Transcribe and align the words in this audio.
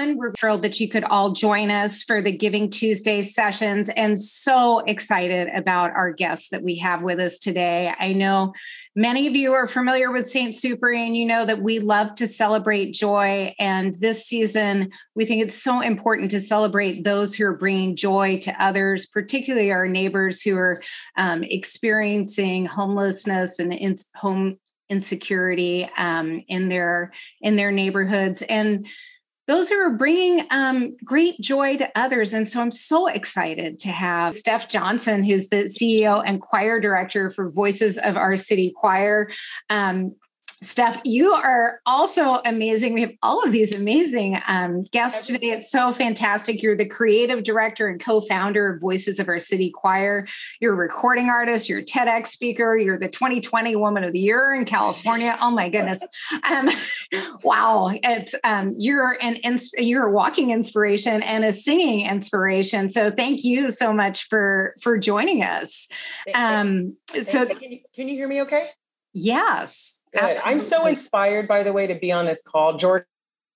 everyone. 0.00 0.18
We're 0.18 0.32
thrilled 0.32 0.62
that 0.62 0.80
you 0.80 0.88
could 0.88 1.04
all 1.04 1.32
join 1.32 1.70
us 1.70 2.02
for 2.02 2.22
the 2.22 2.32
Giving 2.32 2.70
Tuesday 2.70 3.20
sessions 3.20 3.90
and 3.90 4.18
so 4.18 4.78
excited 4.80 5.48
about 5.54 5.90
our 5.90 6.10
guests 6.10 6.48
that 6.50 6.62
we 6.62 6.76
have 6.76 7.02
with 7.02 7.20
us 7.20 7.38
today. 7.38 7.92
I 7.98 8.14
know 8.14 8.54
many 8.96 9.26
of 9.26 9.36
you 9.36 9.52
are 9.52 9.66
familiar 9.66 10.10
with 10.10 10.26
St. 10.26 10.54
Supéry 10.54 11.06
and 11.06 11.16
you 11.16 11.26
know 11.26 11.44
that 11.44 11.60
we 11.60 11.80
love 11.80 12.14
to 12.14 12.26
celebrate 12.26 12.94
joy. 12.94 13.54
And 13.58 13.92
this 14.00 14.24
season, 14.24 14.90
we 15.14 15.26
think 15.26 15.42
it's 15.42 15.62
so 15.62 15.80
important 15.80 16.30
to 16.30 16.40
celebrate 16.40 17.04
those 17.04 17.34
who 17.34 17.44
are 17.44 17.56
bringing 17.56 17.94
joy 17.94 18.38
to 18.40 18.62
others, 18.62 19.06
particularly 19.06 19.70
our 19.70 19.86
neighbors 19.86 20.40
who 20.40 20.56
are 20.56 20.82
um, 21.16 21.44
experiencing 21.44 22.64
homelessness 22.64 23.58
and 23.58 23.74
in 23.74 23.96
home 24.14 24.58
insecurity 24.88 25.88
um, 25.98 26.42
in 26.48 26.68
their 26.68 27.12
in 27.40 27.54
their 27.54 27.70
neighborhoods 27.70 28.42
and 28.42 28.88
those 29.50 29.72
are 29.72 29.90
bringing 29.90 30.46
um, 30.52 30.96
great 31.04 31.40
joy 31.40 31.76
to 31.76 31.90
others. 31.96 32.32
And 32.32 32.46
so 32.46 32.60
I'm 32.60 32.70
so 32.70 33.08
excited 33.08 33.80
to 33.80 33.88
have 33.88 34.32
Steph 34.32 34.68
Johnson, 34.68 35.24
who's 35.24 35.48
the 35.48 35.64
CEO 35.64 36.22
and 36.24 36.40
choir 36.40 36.78
director 36.78 37.30
for 37.30 37.50
Voices 37.50 37.98
of 37.98 38.16
Our 38.16 38.36
City 38.36 38.72
Choir. 38.76 39.28
Um, 39.68 40.14
Steph, 40.62 41.00
you 41.04 41.32
are 41.32 41.80
also 41.86 42.42
amazing. 42.44 42.92
We 42.92 43.00
have 43.00 43.12
all 43.22 43.42
of 43.42 43.50
these 43.50 43.74
amazing 43.74 44.38
um, 44.46 44.82
guests 44.92 45.26
today. 45.26 45.52
It's 45.52 45.70
so 45.70 45.90
fantastic. 45.90 46.62
You're 46.62 46.76
the 46.76 46.86
creative 46.86 47.44
director 47.44 47.88
and 47.88 47.98
co 47.98 48.20
founder 48.20 48.74
of 48.74 48.80
Voices 48.80 49.18
of 49.18 49.28
Our 49.28 49.38
City 49.38 49.70
Choir. 49.70 50.26
You're 50.60 50.74
a 50.74 50.76
recording 50.76 51.30
artist, 51.30 51.70
you're 51.70 51.78
a 51.78 51.84
TEDx 51.84 52.26
speaker, 52.26 52.76
you're 52.76 52.98
the 52.98 53.08
2020 53.08 53.74
Woman 53.76 54.04
of 54.04 54.12
the 54.12 54.20
Year 54.20 54.52
in 54.52 54.66
California. 54.66 55.34
Oh 55.40 55.50
my 55.50 55.70
goodness. 55.70 56.04
Um, 56.50 56.68
wow. 57.42 57.90
It's 57.94 58.34
um, 58.44 58.74
you're 58.76 59.16
an 59.22 59.36
ins- 59.36 59.72
you're 59.78 60.08
a 60.08 60.12
walking 60.12 60.50
inspiration 60.50 61.22
and 61.22 61.42
a 61.42 61.54
singing 61.54 62.06
inspiration. 62.06 62.90
So 62.90 63.10
thank 63.10 63.44
you 63.44 63.70
so 63.70 63.94
much 63.94 64.28
for 64.28 64.74
for 64.82 64.98
joining 64.98 65.42
us. 65.42 65.88
Um, 66.34 66.98
so 67.18 67.46
can 67.46 67.72
you, 67.72 67.78
can 67.94 68.08
you 68.08 68.16
hear 68.16 68.28
me 68.28 68.42
okay? 68.42 68.68
Yes. 70.14 70.40
I'm 70.44 70.60
so 70.60 70.86
inspired, 70.86 71.48
by 71.48 71.62
the 71.62 71.72
way, 71.72 71.86
to 71.86 71.94
be 71.94 72.12
on 72.12 72.26
this 72.26 72.42
call. 72.42 72.76
George, 72.76 73.04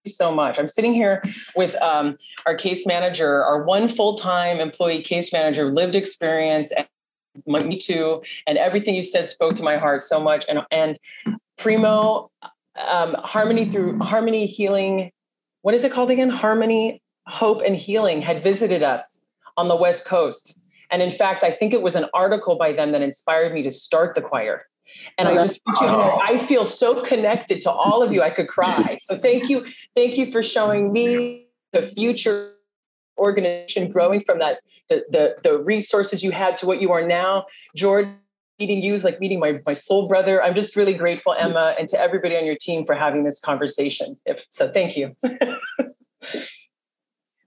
you 0.05 0.11
so 0.11 0.33
much. 0.33 0.59
I'm 0.59 0.69
sitting 0.69 0.93
here 0.93 1.23
with 1.57 1.75
um, 1.83 2.17
our 2.47 2.55
case 2.55 2.87
manager, 2.87 3.43
our 3.43 3.65
one 3.65 3.89
full 3.89 4.15
time 4.15 4.61
employee 4.61 5.03
case 5.03 5.33
manager, 5.33 5.73
lived 5.73 5.95
experience, 5.95 6.73
and 6.73 6.87
me 7.47 7.77
too. 7.77 8.23
And 8.47 8.59
everything 8.59 8.95
you 8.95 9.03
said 9.03 9.29
spoke 9.29 9.55
to 9.57 9.63
my 9.63 9.77
heart 9.77 10.03
so 10.03 10.21
much. 10.21 10.45
And, 10.49 10.61
and 10.71 10.99
Primo, 11.57 12.31
um, 12.89 13.17
Harmony 13.21 13.65
through 13.65 13.99
Harmony 14.01 14.47
Healing, 14.47 15.11
what 15.63 15.75
is 15.75 15.85
it 15.85 15.93
called 15.93 16.11
again? 16.11 16.29
Harmony, 16.29 17.03
Hope, 17.27 17.63
and 17.63 17.75
Healing 17.75 18.23
had 18.23 18.43
visited 18.43 18.83
us 18.83 19.21
on 19.57 19.69
the 19.69 19.77
West 19.77 20.05
Coast. 20.05 20.59
And 20.91 21.01
in 21.01 21.11
fact, 21.11 21.43
I 21.43 21.51
think 21.51 21.73
it 21.73 21.83
was 21.83 21.95
an 21.95 22.07
article 22.13 22.57
by 22.57 22.73
them 22.73 22.93
that 22.93 23.03
inspired 23.03 23.53
me 23.53 23.63
to 23.63 23.71
start 23.71 24.15
the 24.15 24.21
choir. 24.21 24.67
And 25.19 25.29
oh, 25.29 25.33
I 25.33 25.35
just 25.35 25.61
want 25.67 25.81
you 25.81 25.87
to 25.87 25.93
know, 25.93 26.19
I 26.23 26.39
feel 26.39 26.65
so 26.65 27.03
connected 27.03 27.63
to 27.63 27.71
all 27.71 28.03
of 28.03 28.13
you. 28.13 28.23
I 28.23 28.31
could 28.31 28.49
cry. 28.49 28.99
So 29.03 29.17
thank 29.17 29.49
you. 29.49 29.65
Thank 29.95 30.17
you 30.17 30.31
for 30.31 30.43
showing 30.43 30.93
me 30.93 31.47
the 31.73 31.83
future 31.83 32.53
organization 33.17 33.91
growing 33.91 34.21
from 34.21 34.41
that, 34.41 34.61
the, 34.89 35.05
the, 35.11 35.37
the 35.43 35.59
resources 35.59 36.25
you 36.25 36.33
had 36.33 36.57
to 36.59 36.67
what 36.67 36.81
you 36.83 36.91
are 36.93 37.07
now. 37.07 37.47
George, 37.77 38.09
meeting 38.59 38.83
you 38.83 38.95
is 38.95 39.05
like 39.05 39.21
meeting 39.21 39.41
my, 39.41 39.61
my 39.67 39.73
soul 39.73 40.09
brother. 40.09 40.43
I'm 40.43 40.55
just 40.55 40.77
really 40.77 40.95
grateful, 40.95 41.35
Emma, 41.39 41.75
and 41.79 41.89
to 41.89 41.99
everybody 41.99 42.37
on 42.37 42.45
your 42.45 42.57
team 42.61 42.85
for 42.85 42.95
having 42.95 43.25
this 43.25 43.41
conversation. 43.41 44.17
If 44.27 44.47
so, 44.51 44.71
thank 44.71 44.97
you. 44.97 45.17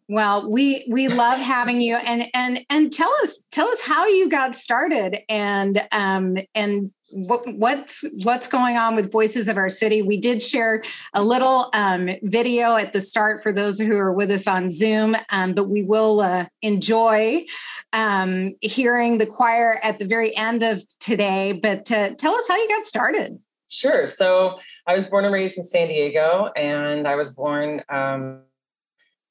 Well, 0.09 0.49
we 0.49 0.87
we 0.89 1.09
love 1.09 1.39
having 1.39 1.81
you, 1.81 1.97
and 1.97 2.27
and 2.33 2.65
and 2.69 2.93
tell 2.93 3.11
us 3.23 3.39
tell 3.51 3.67
us 3.67 3.81
how 3.81 4.07
you 4.07 4.29
got 4.29 4.55
started, 4.55 5.19
and 5.29 5.85
um 5.91 6.37
and 6.55 6.91
what, 7.09 7.41
what's 7.55 8.05
what's 8.23 8.47
going 8.47 8.77
on 8.77 8.95
with 8.95 9.11
voices 9.11 9.47
of 9.47 9.57
our 9.57 9.69
city. 9.69 10.01
We 10.01 10.17
did 10.17 10.41
share 10.41 10.83
a 11.13 11.23
little 11.23 11.69
um, 11.73 12.09
video 12.23 12.75
at 12.75 12.93
the 12.93 13.01
start 13.01 13.41
for 13.41 13.51
those 13.51 13.79
who 13.79 13.97
are 13.97 14.13
with 14.13 14.29
us 14.31 14.47
on 14.47 14.69
zoom 14.69 15.15
um, 15.29 15.53
but 15.53 15.69
we 15.69 15.83
will 15.83 16.21
uh, 16.21 16.45
enjoy 16.61 17.45
um, 17.93 18.55
hearing 18.61 19.17
the 19.17 19.25
choir 19.25 19.79
at 19.83 19.99
the 19.99 20.05
very 20.05 20.35
end 20.35 20.63
of 20.63 20.81
today. 20.99 21.53
But 21.53 21.91
uh, 21.91 22.11
tell 22.15 22.35
us 22.35 22.47
how 22.47 22.57
you 22.57 22.67
got 22.69 22.83
started. 22.83 23.39
Sure. 23.69 24.07
So 24.07 24.59
i 24.87 24.95
was 24.95 25.05
born 25.05 25.25
and 25.25 25.33
raised 25.33 25.57
in 25.57 25.63
san 25.65 25.89
diego 25.89 26.49
and 26.55 27.07
i 27.07 27.15
was 27.15 27.33
born 27.33 27.83
um, 27.89 28.39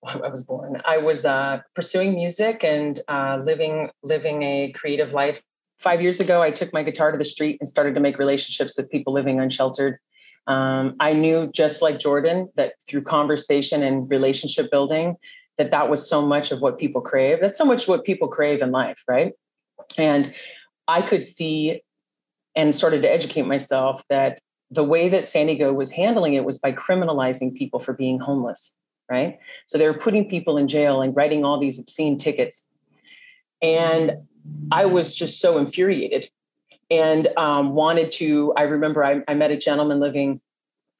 I 0.07 0.29
was 0.29 0.45
born. 0.45 0.81
I 0.85 0.99
was 0.99 1.25
uh, 1.25 1.61
pursuing 1.75 2.15
music 2.15 2.65
and 2.65 3.01
uh, 3.09 3.41
living 3.45 3.91
living 4.03 4.43
a 4.43 4.73
creative 4.73 5.13
life 5.13 5.43
five 5.79 6.03
years 6.03 6.21
ago, 6.21 6.43
I 6.43 6.51
took 6.51 6.73
my 6.73 6.83
guitar 6.83 7.13
to 7.13 7.19
the 7.19 7.25
street 7.25 7.59
and 7.61 7.69
started 7.69 7.95
to 7.95 8.01
make 8.01 8.19
relationships 8.19 8.77
with 8.77 8.91
people 8.91 9.13
living 9.13 9.41
unsheltered. 9.41 9.99
Um, 10.47 10.95
I 11.01 11.13
knew, 11.13 11.51
just 11.53 11.83
like 11.83 11.99
Jordan, 11.99 12.49
that 12.57 12.75
through 12.89 13.03
conversation 13.03 13.83
and 13.83 14.09
relationship 14.09 14.71
building, 14.71 15.17
that 15.59 15.71
that 15.73 15.91
was 15.91 16.09
so 16.09 16.25
much 16.25 16.53
of 16.53 16.63
what 16.63 16.79
people 16.79 17.01
crave. 17.01 17.41
That's 17.41 17.59
so 17.59 17.65
much 17.65 17.89
what 17.89 18.05
people 18.05 18.29
crave 18.29 18.63
in 18.63 18.71
life, 18.71 19.03
right? 19.09 19.33
And 19.99 20.33
I 20.87 21.03
could 21.03 21.25
see 21.25 21.83
and 22.55 22.75
started 22.75 23.03
to 23.03 23.11
educate 23.11 23.43
myself 23.43 24.03
that 24.09 24.41
the 24.71 24.85
way 24.85 25.09
that 25.09 25.29
San 25.29 25.47
Diego 25.47 25.73
was 25.73 25.91
handling 25.91 26.35
it 26.35 26.45
was 26.45 26.59
by 26.59 26.73
criminalizing 26.73 27.55
people 27.55 27.81
for 27.81 27.93
being 27.93 28.19
homeless, 28.19 28.77
right? 29.11 29.39
So 29.67 29.79
they 29.79 29.87
were 29.87 29.99
putting 29.99 30.29
people 30.29 30.59
in 30.59 30.69
jail 30.69 31.03
and 31.03 31.15
writing 31.15 31.45
all 31.45 31.59
these 31.59 31.79
obscene 31.79 32.17
tickets. 32.19 32.67
And 33.63 34.19
I 34.71 34.87
was 34.87 35.15
just 35.15 35.41
so 35.41 35.59
infuriated 35.59 36.29
and 36.91 37.29
um, 37.37 37.75
wanted 37.75 38.11
to. 38.13 38.53
I 38.57 38.63
remember 38.63 39.05
I, 39.05 39.23
I, 39.27 39.35
met 39.35 39.51
a 39.51 39.57
gentleman 39.57 39.99
living 39.99 40.41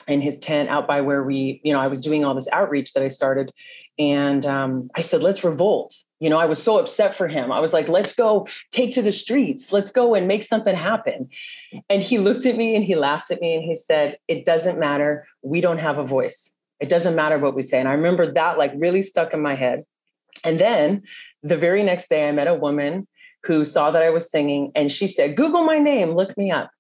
in 0.09 0.21
his 0.21 0.39
tent 0.39 0.69
out 0.69 0.87
by 0.87 1.01
where 1.01 1.23
we, 1.23 1.61
you 1.65 1.73
know, 1.73 1.81
I 1.81 1.87
was 1.87 2.01
doing 2.01 2.25
all 2.25 2.35
this 2.35 2.49
outreach 2.53 2.93
that 2.95 3.03
I 3.03 3.09
started. 3.09 3.53
And 3.99 4.47
um, 4.47 4.91
I 4.95 5.01
said, 5.01 5.23
let's 5.23 5.43
revolt. 5.43 5.95
You 6.21 6.31
know, 6.31 6.39
I 6.39 6.47
was 6.47 6.63
so 6.63 6.79
upset 6.79 7.15
for 7.15 7.29
him. 7.29 7.53
I 7.53 7.61
was 7.61 7.73
like, 7.73 7.89
let's 7.89 8.15
go 8.15 8.47
take 8.71 8.93
to 8.95 9.03
the 9.03 9.13
streets. 9.13 9.73
Let's 9.73 9.91
go 9.91 10.15
and 10.15 10.29
make 10.29 10.45
something 10.45 10.75
happen. 10.75 11.29
And 11.91 12.03
he 12.03 12.19
looked 12.19 12.47
at 12.47 12.57
me 12.57 12.75
and 12.75 12.85
he 12.85 12.95
laughed 12.95 13.31
at 13.31 13.41
me 13.41 13.55
and 13.55 13.65
he 13.65 13.75
said, 13.75 14.19
it 14.29 14.45
doesn't 14.45 14.79
matter. 14.79 15.27
We 15.43 15.61
don't 15.61 15.79
have 15.79 15.99
a 15.99 16.05
voice. 16.05 16.56
It 16.81 16.89
doesn't 16.89 17.17
matter 17.17 17.39
what 17.39 17.55
we 17.55 17.63
say. 17.63 17.79
And 17.79 17.89
I 17.89 17.93
remember 17.93 18.31
that 18.33 18.59
like 18.59 18.73
really 18.77 19.03
stuck 19.03 19.33
in 19.33 19.41
my 19.41 19.55
head. 19.55 19.83
And 20.45 20.59
then 20.59 21.03
the 21.43 21.57
very 21.57 21.83
next 21.83 22.09
day, 22.09 22.29
I 22.29 22.33
met 22.33 22.49
a 22.49 22.55
woman 22.55 23.07
who 23.45 23.65
saw 23.65 23.91
that 23.91 24.03
I 24.03 24.11
was 24.11 24.31
singing 24.31 24.73
and 24.75 24.91
she 24.91 25.07
said, 25.07 25.37
Google 25.37 25.65
my 25.65 25.79
name, 25.79 26.13
look 26.13 26.37
me 26.37 26.51
up. 26.51 26.71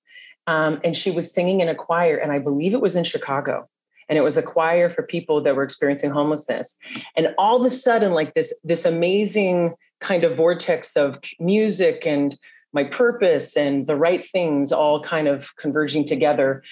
Um, 0.46 0.80
and 0.84 0.96
she 0.96 1.10
was 1.10 1.32
singing 1.32 1.60
in 1.60 1.68
a 1.68 1.74
choir, 1.74 2.16
and 2.16 2.30
I 2.30 2.38
believe 2.38 2.72
it 2.72 2.80
was 2.80 2.94
in 2.94 3.02
Chicago. 3.02 3.68
And 4.08 4.16
it 4.16 4.22
was 4.22 4.36
a 4.36 4.42
choir 4.42 4.88
for 4.88 5.02
people 5.02 5.40
that 5.40 5.56
were 5.56 5.64
experiencing 5.64 6.10
homelessness. 6.10 6.76
And 7.16 7.34
all 7.38 7.58
of 7.58 7.66
a 7.66 7.70
sudden, 7.70 8.12
like 8.12 8.34
this, 8.34 8.54
this 8.62 8.84
amazing 8.84 9.74
kind 10.00 10.22
of 10.22 10.36
vortex 10.36 10.96
of 10.96 11.18
music 11.40 12.06
and 12.06 12.36
my 12.72 12.84
purpose 12.84 13.56
and 13.56 13.88
the 13.88 13.96
right 13.96 14.24
things 14.24 14.70
all 14.70 15.02
kind 15.02 15.26
of 15.26 15.56
converging 15.56 16.04
together. 16.04 16.62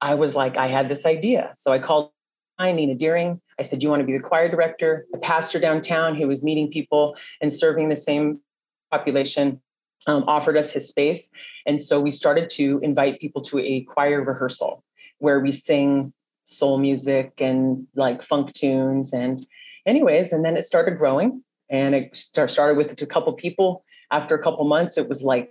I 0.00 0.14
was 0.14 0.34
like, 0.34 0.56
I 0.56 0.66
had 0.66 0.88
this 0.88 1.06
idea. 1.06 1.52
So 1.56 1.72
I 1.72 1.78
called 1.78 2.10
Nina 2.58 2.94
Deering. 2.94 3.40
I 3.58 3.62
said, 3.62 3.82
you 3.82 3.88
want 3.88 4.00
to 4.00 4.06
be 4.06 4.16
the 4.16 4.22
choir 4.22 4.48
director? 4.48 5.06
A 5.14 5.18
pastor 5.18 5.58
downtown 5.58 6.14
who 6.14 6.26
was 6.26 6.42
meeting 6.42 6.70
people 6.70 7.16
and 7.40 7.52
serving 7.52 7.88
the 7.88 7.96
same 7.96 8.40
population 8.90 9.60
um, 10.06 10.24
offered 10.26 10.56
us 10.56 10.72
his 10.72 10.88
space. 10.88 11.30
And 11.66 11.80
so 11.80 12.00
we 12.00 12.10
started 12.10 12.48
to 12.50 12.78
invite 12.82 13.20
people 13.20 13.42
to 13.42 13.58
a 13.58 13.82
choir 13.82 14.22
rehearsal 14.22 14.84
where 15.18 15.40
we 15.40 15.52
sing 15.52 16.12
soul 16.44 16.78
music 16.78 17.32
and 17.38 17.86
like 17.96 18.22
funk 18.22 18.52
tunes. 18.52 19.12
And, 19.12 19.46
anyways, 19.84 20.32
and 20.32 20.44
then 20.44 20.56
it 20.56 20.64
started 20.64 20.98
growing. 20.98 21.42
And 21.68 21.94
it 21.94 22.16
started 22.16 22.76
with 22.76 23.00
a 23.02 23.06
couple 23.06 23.32
people. 23.32 23.84
After 24.12 24.36
a 24.36 24.42
couple 24.42 24.64
months, 24.66 24.96
it 24.96 25.08
was 25.08 25.24
like, 25.24 25.50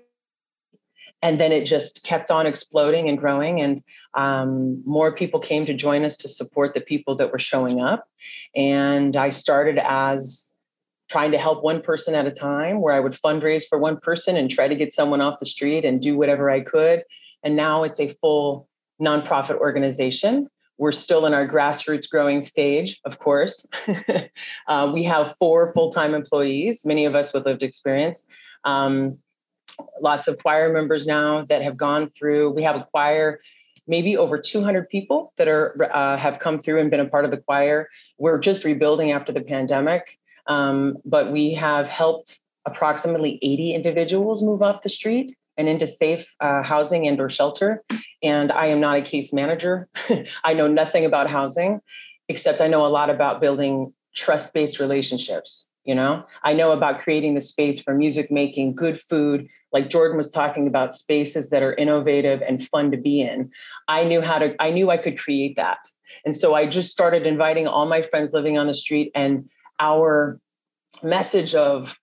and 1.25 1.39
then 1.39 1.51
it 1.51 1.65
just 1.65 2.03
kept 2.03 2.29
on 2.29 2.45
exploding 2.45 3.09
and 3.09 3.17
growing. 3.17 3.59
And 3.59 3.83
um, 4.13 4.83
more 4.85 5.11
people 5.11 5.39
came 5.39 5.65
to 5.65 5.73
join 5.73 6.05
us 6.05 6.15
to 6.17 6.29
support 6.29 6.75
the 6.75 6.81
people 6.81 7.15
that 7.15 7.31
were 7.31 7.39
showing 7.39 7.81
up. 7.81 8.07
And 8.55 9.15
I 9.15 9.29
started 9.29 9.79
as 9.83 10.51
trying 11.09 11.31
to 11.31 11.39
help 11.39 11.63
one 11.63 11.81
person 11.81 12.13
at 12.13 12.27
a 12.27 12.31
time 12.31 12.79
where 12.79 12.93
I 12.93 12.99
would 12.99 13.13
fundraise 13.13 13.67
for 13.67 13.79
one 13.79 13.97
person 13.99 14.37
and 14.37 14.51
try 14.51 14.67
to 14.67 14.75
get 14.75 14.93
someone 14.93 15.19
off 15.19 15.39
the 15.39 15.47
street 15.47 15.83
and 15.83 15.99
do 15.99 16.15
whatever 16.15 16.51
I 16.51 16.61
could. 16.61 17.01
And 17.41 17.55
now 17.55 17.81
it's 17.81 17.99
a 17.99 18.09
full 18.09 18.69
nonprofit 19.01 19.57
organization. 19.57 20.47
We're 20.77 20.91
still 20.91 21.25
in 21.25 21.33
our 21.33 21.47
grassroots 21.47 22.07
growing 22.07 22.43
stage, 22.43 22.99
of 23.03 23.17
course. 23.17 23.65
uh, 24.67 24.91
we 24.93 25.01
have 25.05 25.35
four 25.37 25.73
full 25.73 25.89
time 25.89 26.13
employees, 26.13 26.85
many 26.85 27.05
of 27.05 27.15
us 27.15 27.33
with 27.33 27.47
lived 27.47 27.63
experience. 27.63 28.27
Um, 28.63 29.17
lots 30.01 30.27
of 30.27 30.37
choir 30.37 30.71
members 30.71 31.05
now 31.05 31.43
that 31.45 31.61
have 31.61 31.77
gone 31.77 32.09
through. 32.09 32.51
We 32.51 32.63
have 32.63 32.75
a 32.75 32.87
choir 32.91 33.39
maybe 33.87 34.17
over 34.17 34.37
200 34.37 34.89
people 34.89 35.31
that 35.37 35.47
are 35.47 35.75
uh, 35.91 36.17
have 36.17 36.39
come 36.39 36.59
through 36.59 36.79
and 36.79 36.89
been 36.89 36.99
a 36.99 37.05
part 37.05 37.25
of 37.25 37.31
the 37.31 37.37
choir. 37.37 37.89
We're 38.17 38.39
just 38.39 38.63
rebuilding 38.63 39.11
after 39.11 39.31
the 39.31 39.41
pandemic, 39.41 40.17
um, 40.47 40.97
but 41.05 41.31
we 41.31 41.53
have 41.53 41.87
helped 41.89 42.39
approximately 42.65 43.37
80 43.41 43.73
individuals 43.73 44.41
move 44.41 44.61
off 44.61 44.81
the 44.81 44.89
street 44.89 45.35
and 45.57 45.69
into 45.69 45.87
safe 45.87 46.33
uh, 46.39 46.63
housing 46.63 47.07
and 47.07 47.19
or 47.21 47.29
shelter 47.29 47.83
and 48.23 48.51
i 48.51 48.65
am 48.65 48.79
not 48.79 48.97
a 48.97 49.01
case 49.01 49.31
manager 49.31 49.87
i 50.43 50.53
know 50.53 50.67
nothing 50.67 51.05
about 51.05 51.29
housing 51.29 51.79
except 52.27 52.61
i 52.61 52.67
know 52.67 52.83
a 52.83 52.89
lot 52.89 53.11
about 53.11 53.39
building 53.39 53.93
trust-based 54.15 54.79
relationships 54.79 55.69
you 55.85 55.95
know? 55.95 56.25
I 56.43 56.53
know 56.53 56.71
about 56.71 57.01
creating 57.01 57.35
the 57.35 57.41
space 57.41 57.81
for 57.81 57.93
music 57.93 58.31
making 58.31 58.75
good 58.75 58.99
food. 58.99 59.47
Like 59.71 59.89
jordan 59.89 60.17
was 60.17 60.29
talking 60.29 60.67
about 60.67 60.93
spaces 60.93 61.49
that 61.49 61.63
are 61.63 61.73
innovative 61.75 62.41
and 62.41 62.65
fun 62.65 62.91
to 62.91 62.97
be 62.97 63.21
in. 63.21 63.51
I 63.87 64.03
knew 64.03 64.21
how 64.21 64.39
to 64.39 64.55
i 64.59 64.71
knew 64.71 64.89
i 64.89 64.97
could 64.97 65.17
create 65.17 65.55
that. 65.55 65.79
And 66.25 66.35
so 66.35 66.55
i 66.55 66.65
just 66.65 66.91
started 66.91 67.25
inviting 67.25 67.67
all 67.67 67.85
my 67.85 68.01
friends 68.01 68.33
living 68.33 68.57
on 68.57 68.67
the 68.67 68.75
street 68.75 69.11
and 69.15 69.49
our 69.79 70.39
message 71.03 71.53
of 71.55 71.99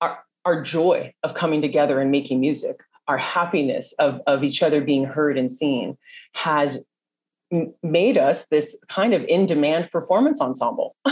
our, 0.00 0.24
our 0.44 0.62
joy 0.62 1.12
of 1.22 1.34
coming 1.34 1.60
together 1.60 2.00
and 2.00 2.10
making 2.10 2.40
music 2.40 2.78
our 3.08 3.16
happiness 3.16 3.94
of, 3.98 4.20
of 4.26 4.44
each 4.44 4.62
other 4.62 4.82
being 4.82 5.04
heard 5.04 5.38
and 5.38 5.50
seen 5.50 5.96
has 6.34 6.84
made 7.82 8.18
us 8.18 8.46
this 8.48 8.78
kind 8.88 9.14
of 9.14 9.24
in 9.24 9.46
demand 9.46 9.90
performance 9.90 10.40
ensemble 10.40 10.94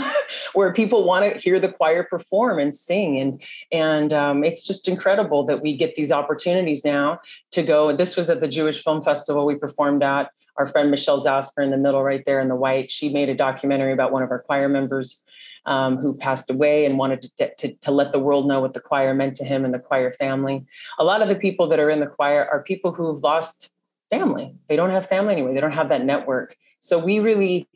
where 0.53 0.73
people 0.73 1.03
want 1.03 1.25
to 1.25 1.39
hear 1.39 1.59
the 1.59 1.71
choir 1.71 2.03
perform 2.03 2.59
and 2.59 2.73
sing 2.73 3.19
and 3.19 3.41
and 3.71 4.13
um, 4.13 4.43
it's 4.43 4.65
just 4.65 4.87
incredible 4.87 5.43
that 5.45 5.61
we 5.61 5.75
get 5.75 5.95
these 5.95 6.11
opportunities 6.11 6.83
now 6.83 7.19
to 7.51 7.63
go 7.63 7.91
this 7.91 8.15
was 8.15 8.29
at 8.29 8.39
the 8.39 8.47
jewish 8.47 8.83
film 8.83 9.01
festival 9.01 9.45
we 9.45 9.55
performed 9.55 10.03
at 10.03 10.31
our 10.57 10.67
friend 10.67 10.91
michelle 10.91 11.19
zasper 11.19 11.63
in 11.63 11.71
the 11.71 11.77
middle 11.77 12.03
right 12.03 12.25
there 12.25 12.39
in 12.39 12.47
the 12.47 12.55
white 12.55 12.91
she 12.91 13.09
made 13.09 13.29
a 13.29 13.35
documentary 13.35 13.93
about 13.93 14.11
one 14.11 14.23
of 14.23 14.31
our 14.31 14.39
choir 14.39 14.69
members 14.69 15.23
um, 15.65 15.97
who 15.97 16.13
passed 16.13 16.49
away 16.49 16.85
and 16.85 16.97
wanted 16.97 17.21
to, 17.21 17.53
to, 17.55 17.73
to 17.73 17.91
let 17.91 18.13
the 18.13 18.19
world 18.19 18.47
know 18.47 18.61
what 18.61 18.73
the 18.73 18.79
choir 18.79 19.13
meant 19.13 19.35
to 19.35 19.43
him 19.43 19.65
and 19.65 19.73
the 19.73 19.79
choir 19.79 20.13
family 20.13 20.65
a 20.97 21.03
lot 21.03 21.21
of 21.21 21.27
the 21.27 21.35
people 21.35 21.67
that 21.67 21.79
are 21.79 21.89
in 21.89 21.99
the 21.99 22.07
choir 22.07 22.47
are 22.49 22.63
people 22.63 22.93
who've 22.93 23.21
lost 23.21 23.71
family. 24.09 24.53
They 24.67 24.75
don't 24.75 24.91
have 24.91 25.07
family 25.07 25.33
anyway. 25.33 25.53
They 25.53 25.61
don't 25.61 25.73
have 25.73 25.89
that 25.89 26.05
network. 26.05 26.55
So 26.79 26.99
we 26.99 27.19
really, 27.19 27.67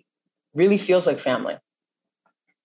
really 0.53 0.77
feels 0.77 1.07
like 1.07 1.19
family. 1.19 1.57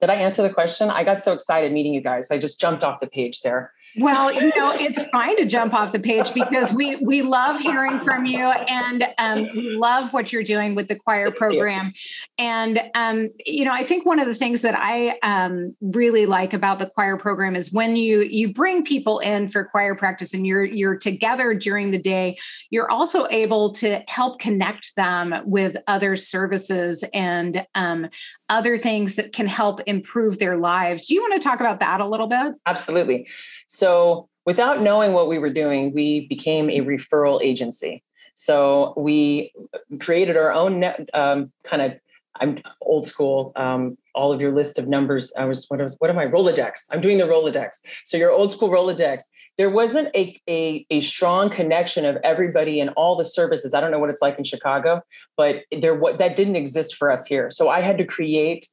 Did 0.01 0.11
I 0.11 0.17
answer 0.17 0.43
the 0.43 0.53
question? 0.53 0.91
I 0.91 1.05
got 1.05 1.23
so 1.23 1.33
excited 1.33 1.73
meeting 1.73 1.95
you 1.95 2.03
guys. 2.03 2.31
I 2.31 2.39
just 2.39 2.61
jumped 2.61 2.85
off 2.85 3.01
the 3.01 3.07
page 3.07 3.41
there. 3.41 3.73
Well, 3.99 4.33
you 4.33 4.53
know, 4.57 4.73
it's 4.73 5.05
fine 5.05 5.37
to 5.39 5.47
jump 5.47 5.73
off 5.73 5.93
the 5.93 5.99
page 5.99 6.35
because 6.35 6.73
we 6.73 6.97
we 6.97 7.23
love 7.23 7.61
hearing 7.61 7.99
from 8.01 8.27
you, 8.27 8.53
and 8.69 9.07
um, 9.19 9.47
we 9.55 9.71
love 9.71 10.13
what 10.13 10.33
you're 10.33 10.43
doing 10.43 10.75
with 10.75 10.89
the 10.89 10.97
choir 10.97 11.31
program. 11.31 11.93
And 12.39 12.81
um, 12.95 13.31
you 13.47 13.65
know, 13.65 13.73
I 13.73 13.83
think 13.85 14.05
one 14.05 14.19
of 14.19 14.27
the 14.27 14.35
things 14.35 14.63
that 14.63 14.75
I 14.77 15.19
um, 15.23 15.75
really 15.81 16.27
like 16.27 16.53
about 16.53 16.79
the 16.79 16.87
choir 16.87 17.17
program 17.17 17.57
is 17.57 17.73
when 17.73 17.97
you 17.97 18.23
you 18.23 18.53
bring 18.53 18.85
people 18.85 19.19
in 19.21 19.49
for 19.49 19.65
choir 19.65 19.95
practice 19.95 20.35
and 20.35 20.47
you're 20.47 20.65
you're 20.65 20.99
together 20.99 21.55
during 21.55 21.91
the 21.91 21.99
day. 21.99 22.37
You're 22.71 22.91
also 22.91 23.27
able 23.31 23.71
to 23.73 24.03
help 24.09 24.41
connect 24.41 24.95
them 24.97 25.35
with 25.47 25.77
other 25.87 26.17
services 26.17 27.03
and 27.15 27.67
um, 27.75 28.09
other 28.51 28.77
things 28.77 29.15
that 29.17 29.33
can 29.33 29.47
help 29.47 29.81
improve 29.87 30.39
their 30.39 30.59
lives. 30.59 31.07
Do 31.07 31.15
you 31.15 31.23
want 31.23 31.41
to 31.41 31.49
talk 31.49 31.61
about 31.61 31.81
that 31.81 32.01
a 32.01 32.07
little 32.07 32.27
bit? 32.27 32.53
Absolutely. 32.67 33.27
So, 33.67 34.29
without 34.45 34.83
knowing 34.83 35.13
what 35.13 35.29
we 35.29 35.39
were 35.39 35.53
doing, 35.53 35.93
we 35.93 36.27
became 36.29 36.71
a 36.71 36.81
referral 36.81 37.43
agency. 37.43 38.03
So, 38.35 38.95
we 38.97 39.53
created 40.01 40.37
our 40.37 40.53
own 40.53 40.81
net, 40.81 41.09
um, 41.15 41.53
kind 41.65 41.83
of 41.83 41.95
I'm 42.41 42.59
old 42.83 43.07
school. 43.07 43.53
Um, 43.57 43.97
all 44.17 44.33
of 44.33 44.41
your 44.41 44.53
list 44.53 44.79
of 44.79 44.89
numbers. 44.89 45.33
I 45.37 45.45
was 45.45 45.67
what 45.69 45.81
was 45.81 45.95
what 45.99 46.11
am 46.11 46.19
I 46.19 46.27
Rolodex? 46.27 46.87
I'm 46.91 47.01
doing 47.01 47.19
the 47.19 47.25
Rolodex. 47.25 47.81
So 48.05 48.17
your 48.17 48.33
old 48.33 48.51
school 48.51 48.71
Rolodex. 48.71 49.23
There 49.59 49.71
wasn't 49.71 50.09
a, 50.15 50.39
a 50.49 50.85
a 50.91 51.01
strong 51.03 51.51
connection 51.51 52.05
of 52.05 52.17
everybody 52.25 52.81
and 52.81 52.91
all 52.97 53.17
the 53.17 53.25
services. 53.25 53.75
I 53.75 53.81
don't 53.81 53.91
know 53.91 53.99
what 53.99 54.11
it's 54.11 54.23
like 54.23 54.39
in 54.39 54.45
Chicago, 54.45 55.03
but 55.37 55.63
there 55.71 55.95
what 55.95 56.19
that 56.19 56.35
didn't 56.35 56.57
exist 56.57 56.97
for 56.97 57.11
us 57.11 57.27
here. 57.27 57.51
So 57.51 57.69
I 57.69 57.81
had 57.81 57.99
to 57.99 58.05
create 58.05 58.67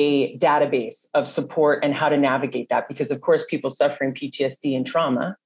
a 0.00 0.36
database 0.38 1.06
of 1.14 1.28
support 1.28 1.84
and 1.84 1.94
how 1.94 2.08
to 2.08 2.16
navigate 2.16 2.68
that 2.70 2.88
because 2.88 3.10
of 3.10 3.20
course 3.20 3.44
people 3.44 3.70
suffering 3.70 4.14
ptsd 4.14 4.76
and 4.76 4.86
trauma 4.86 5.36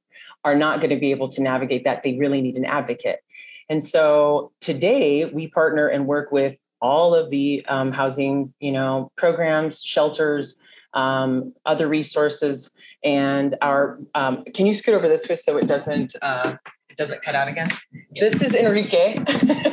are 0.44 0.54
not 0.54 0.80
going 0.80 0.90
to 0.90 0.98
be 0.98 1.10
able 1.10 1.28
to 1.28 1.42
navigate 1.42 1.84
that. 1.84 2.02
They 2.02 2.16
really 2.16 2.40
need 2.40 2.56
an 2.56 2.64
advocate. 2.64 3.20
And 3.68 3.82
so 3.82 4.52
today 4.60 5.24
we 5.24 5.48
partner 5.48 5.88
and 5.88 6.06
work 6.06 6.30
with 6.30 6.56
all 6.80 7.14
of 7.14 7.30
the 7.30 7.64
um, 7.68 7.92
housing 7.92 8.52
you 8.60 8.72
know 8.72 9.10
programs 9.16 9.80
shelters 9.82 10.58
um, 10.92 11.54
other 11.64 11.88
resources 11.88 12.74
and 13.02 13.56
our 13.62 13.98
um, 14.14 14.44
can 14.54 14.66
you 14.66 14.74
scoot 14.74 14.94
over 14.94 15.08
this 15.08 15.26
way 15.28 15.36
so 15.36 15.56
it 15.56 15.66
doesn't 15.66 16.14
uh, 16.20 16.56
it 16.90 16.96
doesn't 16.98 17.22
cut 17.22 17.34
out 17.34 17.48
again? 17.48 17.70
This 18.14 18.42
is 18.42 18.54
enrique. 18.54 19.18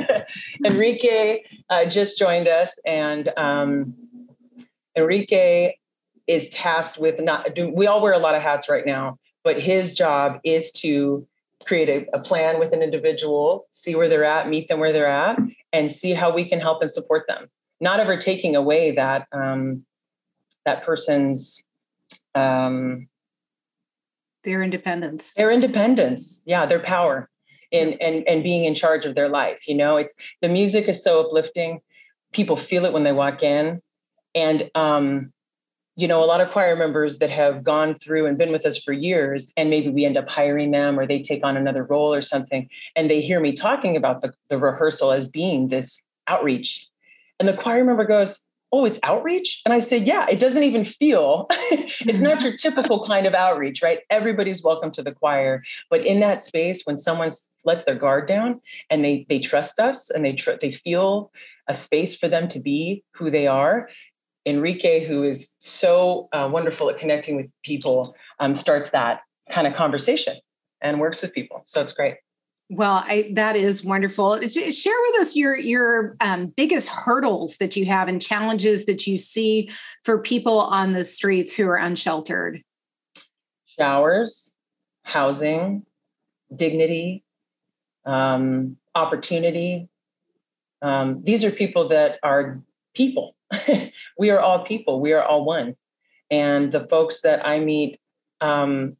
Enrique 0.65 1.43
uh, 1.69 1.85
just 1.85 2.17
joined 2.17 2.47
us 2.47 2.79
and 2.85 3.29
um, 3.37 3.93
Enrique 4.95 5.73
is 6.27 6.49
tasked 6.49 6.97
with 6.97 7.19
not 7.19 7.55
do 7.55 7.69
we 7.69 7.87
all 7.87 8.01
wear 8.01 8.13
a 8.13 8.19
lot 8.19 8.35
of 8.35 8.41
hats 8.41 8.69
right 8.69 8.85
now, 8.85 9.17
but 9.43 9.61
his 9.61 9.93
job 9.93 10.39
is 10.43 10.71
to 10.71 11.27
create 11.65 11.89
a, 11.89 12.17
a, 12.17 12.19
plan 12.19 12.59
with 12.59 12.73
an 12.73 12.81
individual, 12.81 13.67
see 13.69 13.95
where 13.95 14.09
they're 14.09 14.25
at, 14.25 14.49
meet 14.49 14.67
them 14.67 14.79
where 14.79 14.91
they're 14.91 15.05
at, 15.05 15.37
and 15.71 15.91
see 15.91 16.11
how 16.11 16.33
we 16.33 16.43
can 16.43 16.59
help 16.59 16.81
and 16.81 16.91
support 16.91 17.25
them. 17.27 17.47
Not 17.79 17.99
ever 17.99 18.17
taking 18.17 18.55
away 18.55 18.91
that 18.91 19.27
um, 19.31 19.85
that 20.65 20.83
person's 20.83 21.65
um, 22.35 23.07
their 24.43 24.63
independence. 24.63 25.33
Their 25.33 25.51
independence, 25.51 26.41
yeah, 26.45 26.65
their 26.65 26.79
power 26.79 27.29
in 27.71 27.93
and 28.01 28.27
and 28.27 28.43
being 28.43 28.65
in 28.65 28.75
charge 28.75 29.05
of 29.05 29.15
their 29.15 29.29
life. 29.29 29.67
You 29.67 29.75
know, 29.75 29.97
it's 29.97 30.13
the 30.41 30.49
music 30.49 30.87
is 30.87 31.03
so 31.03 31.25
uplifting. 31.25 31.81
People 32.33 32.57
feel 32.57 32.85
it 32.85 32.93
when 32.93 33.03
they 33.03 33.11
walk 33.11 33.43
in 33.43 33.81
and 34.35 34.69
um, 34.75 35.31
you 35.95 36.07
know, 36.07 36.23
a 36.23 36.25
lot 36.25 36.41
of 36.41 36.51
choir 36.51 36.75
members 36.75 37.19
that 37.19 37.29
have 37.29 37.63
gone 37.63 37.95
through 37.95 38.25
and 38.25 38.37
been 38.37 38.51
with 38.51 38.65
us 38.65 38.81
for 38.81 38.93
years, 38.93 39.51
and 39.57 39.69
maybe 39.69 39.89
we 39.89 40.05
end 40.05 40.17
up 40.17 40.29
hiring 40.29 40.71
them 40.71 40.99
or 40.99 41.05
they 41.05 41.21
take 41.21 41.43
on 41.43 41.57
another 41.57 41.83
role 41.83 42.13
or 42.13 42.21
something, 42.21 42.69
and 42.95 43.09
they 43.09 43.21
hear 43.21 43.39
me 43.39 43.51
talking 43.51 43.97
about 43.97 44.21
the, 44.21 44.33
the 44.49 44.57
rehearsal 44.57 45.11
as 45.11 45.27
being 45.27 45.67
this 45.67 46.03
outreach. 46.27 46.87
And 47.39 47.47
the 47.47 47.53
choir 47.53 47.83
member 47.83 48.05
goes, 48.05 48.43
Oh, 48.73 48.85
it's 48.85 48.99
outreach? 49.03 49.61
And 49.65 49.73
I 49.73 49.79
say, 49.79 49.97
Yeah, 49.97 50.27
it 50.29 50.39
doesn't 50.39 50.63
even 50.63 50.85
feel, 50.85 51.47
it's 51.51 52.21
not 52.21 52.41
your 52.41 52.55
typical 52.55 53.05
kind 53.05 53.25
of 53.25 53.33
outreach, 53.33 53.83
right? 53.83 53.99
Everybody's 54.09 54.63
welcome 54.63 54.91
to 54.91 55.03
the 55.03 55.11
choir. 55.11 55.61
But 55.89 56.05
in 56.07 56.21
that 56.21 56.41
space, 56.41 56.83
when 56.85 56.97
someone 56.97 57.31
lets 57.65 57.83
their 57.83 57.95
guard 57.95 58.27
down 58.27 58.61
and 58.89 59.03
they 59.03 59.25
they 59.27 59.39
trust 59.39 59.77
us 59.77 60.09
and 60.09 60.23
they 60.23 60.33
tr- 60.33 60.51
they 60.61 60.71
feel 60.71 61.31
a 61.67 61.75
space 61.75 62.17
for 62.17 62.27
them 62.27 62.47
to 62.47 62.59
be 62.59 63.03
who 63.13 63.29
they 63.29 63.45
are, 63.45 63.89
Enrique, 64.45 65.05
who 65.05 65.23
is 65.23 65.55
so 65.59 66.29
uh, 66.33 66.49
wonderful 66.51 66.89
at 66.89 66.97
connecting 66.97 67.35
with 67.35 67.47
people, 67.63 68.15
um, 68.39 68.55
starts 68.55 68.89
that 68.89 69.21
kind 69.49 69.67
of 69.67 69.75
conversation 69.75 70.37
and 70.81 70.99
works 70.99 71.21
with 71.21 71.33
people. 71.33 71.63
So 71.67 71.81
it's 71.81 71.93
great. 71.93 72.15
Well, 72.73 73.03
I, 73.05 73.31
that 73.33 73.57
is 73.57 73.83
wonderful. 73.83 74.39
Share 74.39 74.95
with 75.07 75.21
us 75.21 75.35
your 75.35 75.57
your 75.57 76.15
um, 76.21 76.47
biggest 76.55 76.87
hurdles 76.87 77.57
that 77.57 77.75
you 77.75 77.85
have 77.85 78.07
and 78.07 78.21
challenges 78.21 78.85
that 78.85 79.05
you 79.05 79.17
see 79.17 79.69
for 80.03 80.19
people 80.19 80.61
on 80.61 80.93
the 80.93 81.03
streets 81.03 81.53
who 81.53 81.67
are 81.67 81.75
unsheltered. 81.75 82.61
Showers, 83.77 84.53
housing, 85.03 85.85
dignity, 86.55 87.25
um, 88.05 88.77
opportunity. 88.95 89.89
Um, 90.81 91.21
these 91.23 91.43
are 91.43 91.51
people 91.51 91.89
that 91.89 92.19
are 92.23 92.61
people 92.95 93.35
we 94.17 94.29
are 94.29 94.39
all 94.39 94.63
people. 94.63 94.99
We 94.99 95.13
are 95.13 95.23
all 95.23 95.45
one. 95.45 95.75
And 96.29 96.71
the 96.71 96.87
folks 96.87 97.21
that 97.21 97.45
I 97.45 97.59
meet 97.59 97.99
um, 98.39 98.95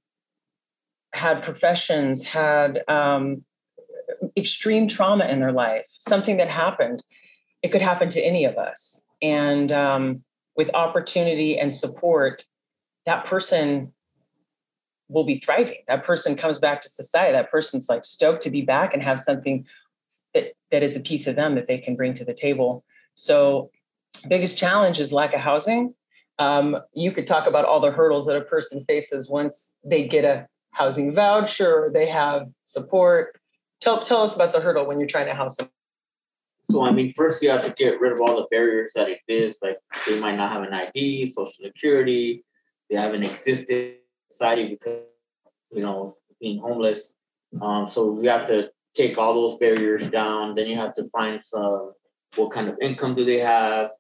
had 1.14 1.44
professions, 1.44 2.24
had 2.24 2.84
um, 2.88 3.44
extreme 4.38 4.88
trauma 4.88 5.26
in 5.26 5.40
their 5.40 5.52
life, 5.52 5.86
something 6.00 6.38
that 6.38 6.50
happened. 6.50 7.04
It 7.64 7.72
could 7.72 7.82
happen 7.82 8.10
to 8.10 8.22
any 8.22 8.46
of 8.46 8.58
us. 8.58 9.02
And 9.22 9.72
um, 9.72 10.24
with 10.56 10.70
opportunity 10.74 11.58
and 11.58 11.74
support, 11.74 12.46
that 13.06 13.26
person 13.26 13.94
will 15.10 15.24
be 15.24 15.40
thriving. 15.40 15.78
That 15.88 16.04
person 16.04 16.36
comes 16.36 16.60
back 16.60 16.82
to 16.82 16.90
society. 16.90 17.34
That 17.34 17.52
person's 17.52 17.90
like 17.90 18.04
stoked 18.04 18.42
to 18.44 18.50
be 18.50 18.62
back 18.62 18.94
and 18.94 19.04
have 19.04 19.20
something 19.20 19.66
that, 20.34 20.54
that 20.72 20.84
is 20.84 20.96
a 20.96 21.02
piece 21.02 21.28
of 21.28 21.36
them 21.36 21.56
that 21.56 21.68
they 21.68 21.78
can 21.78 21.96
bring 21.96 22.14
to 22.16 22.26
the 22.26 22.34
table. 22.34 22.84
So 23.14 23.72
biggest 24.28 24.58
challenge 24.58 25.00
is 25.00 25.12
lack 25.12 25.34
of 25.34 25.42
housing. 25.42 25.94
Um, 26.40 26.78
you 26.94 27.12
could 27.12 27.28
talk 27.28 27.48
about 27.48 27.66
all 27.66 27.80
the 27.80 27.92
hurdles 27.92 28.26
that 28.26 28.38
a 28.38 28.42
person 28.42 28.84
faces 28.86 29.30
once 29.30 29.72
they 29.84 30.08
get 30.08 30.26
a 30.26 30.48
housing 30.72 31.14
voucher, 31.14 31.92
they 31.94 32.08
have 32.08 32.48
support. 32.66 33.40
tell 33.82 34.02
tell 34.02 34.24
us 34.24 34.36
about 34.36 34.54
the 34.54 34.60
hurdle 34.60 34.86
when 34.86 35.00
you're 35.00 35.10
trying 35.10 35.28
to 35.28 35.34
house 35.34 35.58
them. 35.58 35.70
So 36.70 36.84
I 36.84 36.92
mean, 36.92 37.12
first 37.14 37.44
you 37.44 37.50
have 37.50 37.64
to 37.64 37.74
get 37.78 38.00
rid 38.00 38.14
of 38.14 38.22
all 38.22 38.38
the 38.38 38.48
barriers 38.50 38.94
that 38.96 39.10
exist. 39.10 39.62
Like 39.62 39.78
they 40.08 40.20
might 40.20 40.38
not 40.38 40.52
have 40.52 40.64
an 40.64 40.74
ID, 40.74 41.26
social 41.28 41.52
security, 41.52 42.44
they 42.90 42.98
haven't 42.98 43.24
existed 43.24 43.96
society 44.30 44.78
because 44.80 45.02
you 45.72 45.82
know 45.82 46.18
being 46.40 46.60
homeless. 46.60 47.16
Um, 47.62 47.90
so 47.90 48.20
you 48.22 48.30
have 48.30 48.48
to 48.48 48.70
take 48.96 49.18
all 49.18 49.34
those 49.34 49.60
barriers 49.60 50.10
down. 50.10 50.56
Then 50.56 50.68
you 50.68 50.78
have 50.78 50.94
to 50.96 51.10
find 51.10 51.44
some 51.44 51.92
what 52.36 52.52
kind 52.52 52.70
of 52.70 52.78
income 52.82 53.16
do 53.16 53.26
they 53.26 53.40
have, 53.40 53.92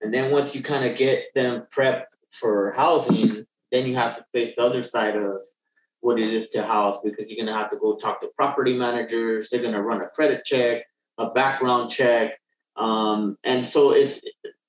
and 0.00 0.12
then 0.12 0.30
once 0.32 0.54
you 0.54 0.62
kind 0.62 0.84
of 0.84 0.96
get 0.96 1.24
them 1.34 1.66
prepped 1.74 2.06
for 2.30 2.72
housing, 2.76 3.46
then 3.72 3.86
you 3.86 3.96
have 3.96 4.16
to 4.16 4.24
face 4.32 4.54
the 4.56 4.62
other 4.62 4.84
side 4.84 5.16
of 5.16 5.38
what 6.00 6.20
it 6.20 6.34
is 6.34 6.48
to 6.50 6.62
house 6.62 7.00
because 7.02 7.28
you're 7.28 7.44
gonna 7.44 7.56
have 7.56 7.70
to 7.70 7.78
go 7.78 7.96
talk 7.96 8.20
to 8.20 8.28
property 8.36 8.76
managers. 8.76 9.48
They're 9.48 9.62
gonna 9.62 9.82
run 9.82 10.02
a 10.02 10.08
credit 10.08 10.44
check, 10.44 10.84
a 11.18 11.30
background 11.30 11.90
check, 11.90 12.38
um, 12.76 13.38
and 13.44 13.68
so 13.68 13.92
it's 13.92 14.20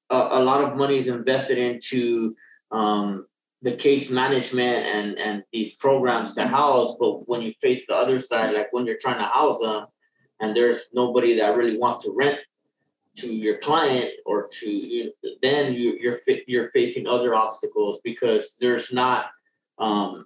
a, 0.10 0.15
a, 0.15 0.44
lot 0.44 0.63
of 0.63 0.77
money 0.77 0.98
is 0.98 1.08
invested 1.08 1.58
into 1.58 2.36
um, 2.72 3.25
the 3.63 3.75
case 3.75 4.10
management 4.10 4.86
and 4.86 5.17
and 5.17 5.44
these 5.51 5.74
programs 5.75 6.36
to 6.36 6.48
house. 6.48 6.96
But 7.00 7.27
when 7.27 7.41
you 7.41 7.53
face 7.62 7.84
the 7.88 7.96
other 7.96 8.20
side, 8.20 8.53
like 8.53 8.72
when 8.72 8.86
you're 8.86 8.98
trying 9.01 9.17
to 9.17 9.25
house 9.25 9.60
them, 9.62 9.88
and 10.39 10.55
there's 10.55 10.89
nobody 10.94 11.36
that 11.36 11.58
really 11.58 11.77
wants 11.77 12.03
to 12.05 12.12
rent 12.12 12.39
to 13.18 13.32
your 13.32 13.58
client 13.60 14.12
or 14.26 14.48
to 14.48 14.70
you, 14.70 15.12
then 15.42 15.74
you, 15.74 15.98
you're 16.00 16.20
you're 16.48 16.70
facing 16.70 17.08
other 17.08 17.34
obstacles 17.34 18.00
because 18.04 18.56
there's 18.60 18.92
not, 18.92 19.28
um, 19.80 20.26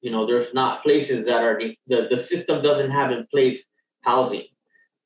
you 0.00 0.10
know, 0.10 0.26
there's 0.26 0.52
not 0.52 0.82
places 0.82 1.26
that 1.26 1.44
are 1.44 1.60
the 1.86 2.08
the 2.10 2.18
system 2.18 2.62
doesn't 2.62 2.90
have 2.90 3.10
in 3.10 3.26
place 3.30 3.68
housing, 4.02 4.46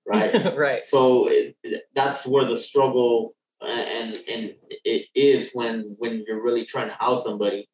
right? 0.07 0.57
right. 0.57 0.85
So 0.85 1.29
it, 1.29 1.57
that's 1.95 2.27
where 2.27 2.49
the 2.49 2.57
struggle 2.57 3.35
and 3.61 4.19
and 4.29 4.55
it 4.85 5.07
is 5.15 5.51
when 5.53 5.97
when 5.99 6.25
you're 6.27 6.43
really 6.43 6.65
trying 6.65 6.89
to 6.89 6.95
house 6.95 7.25
somebody. 7.25 7.69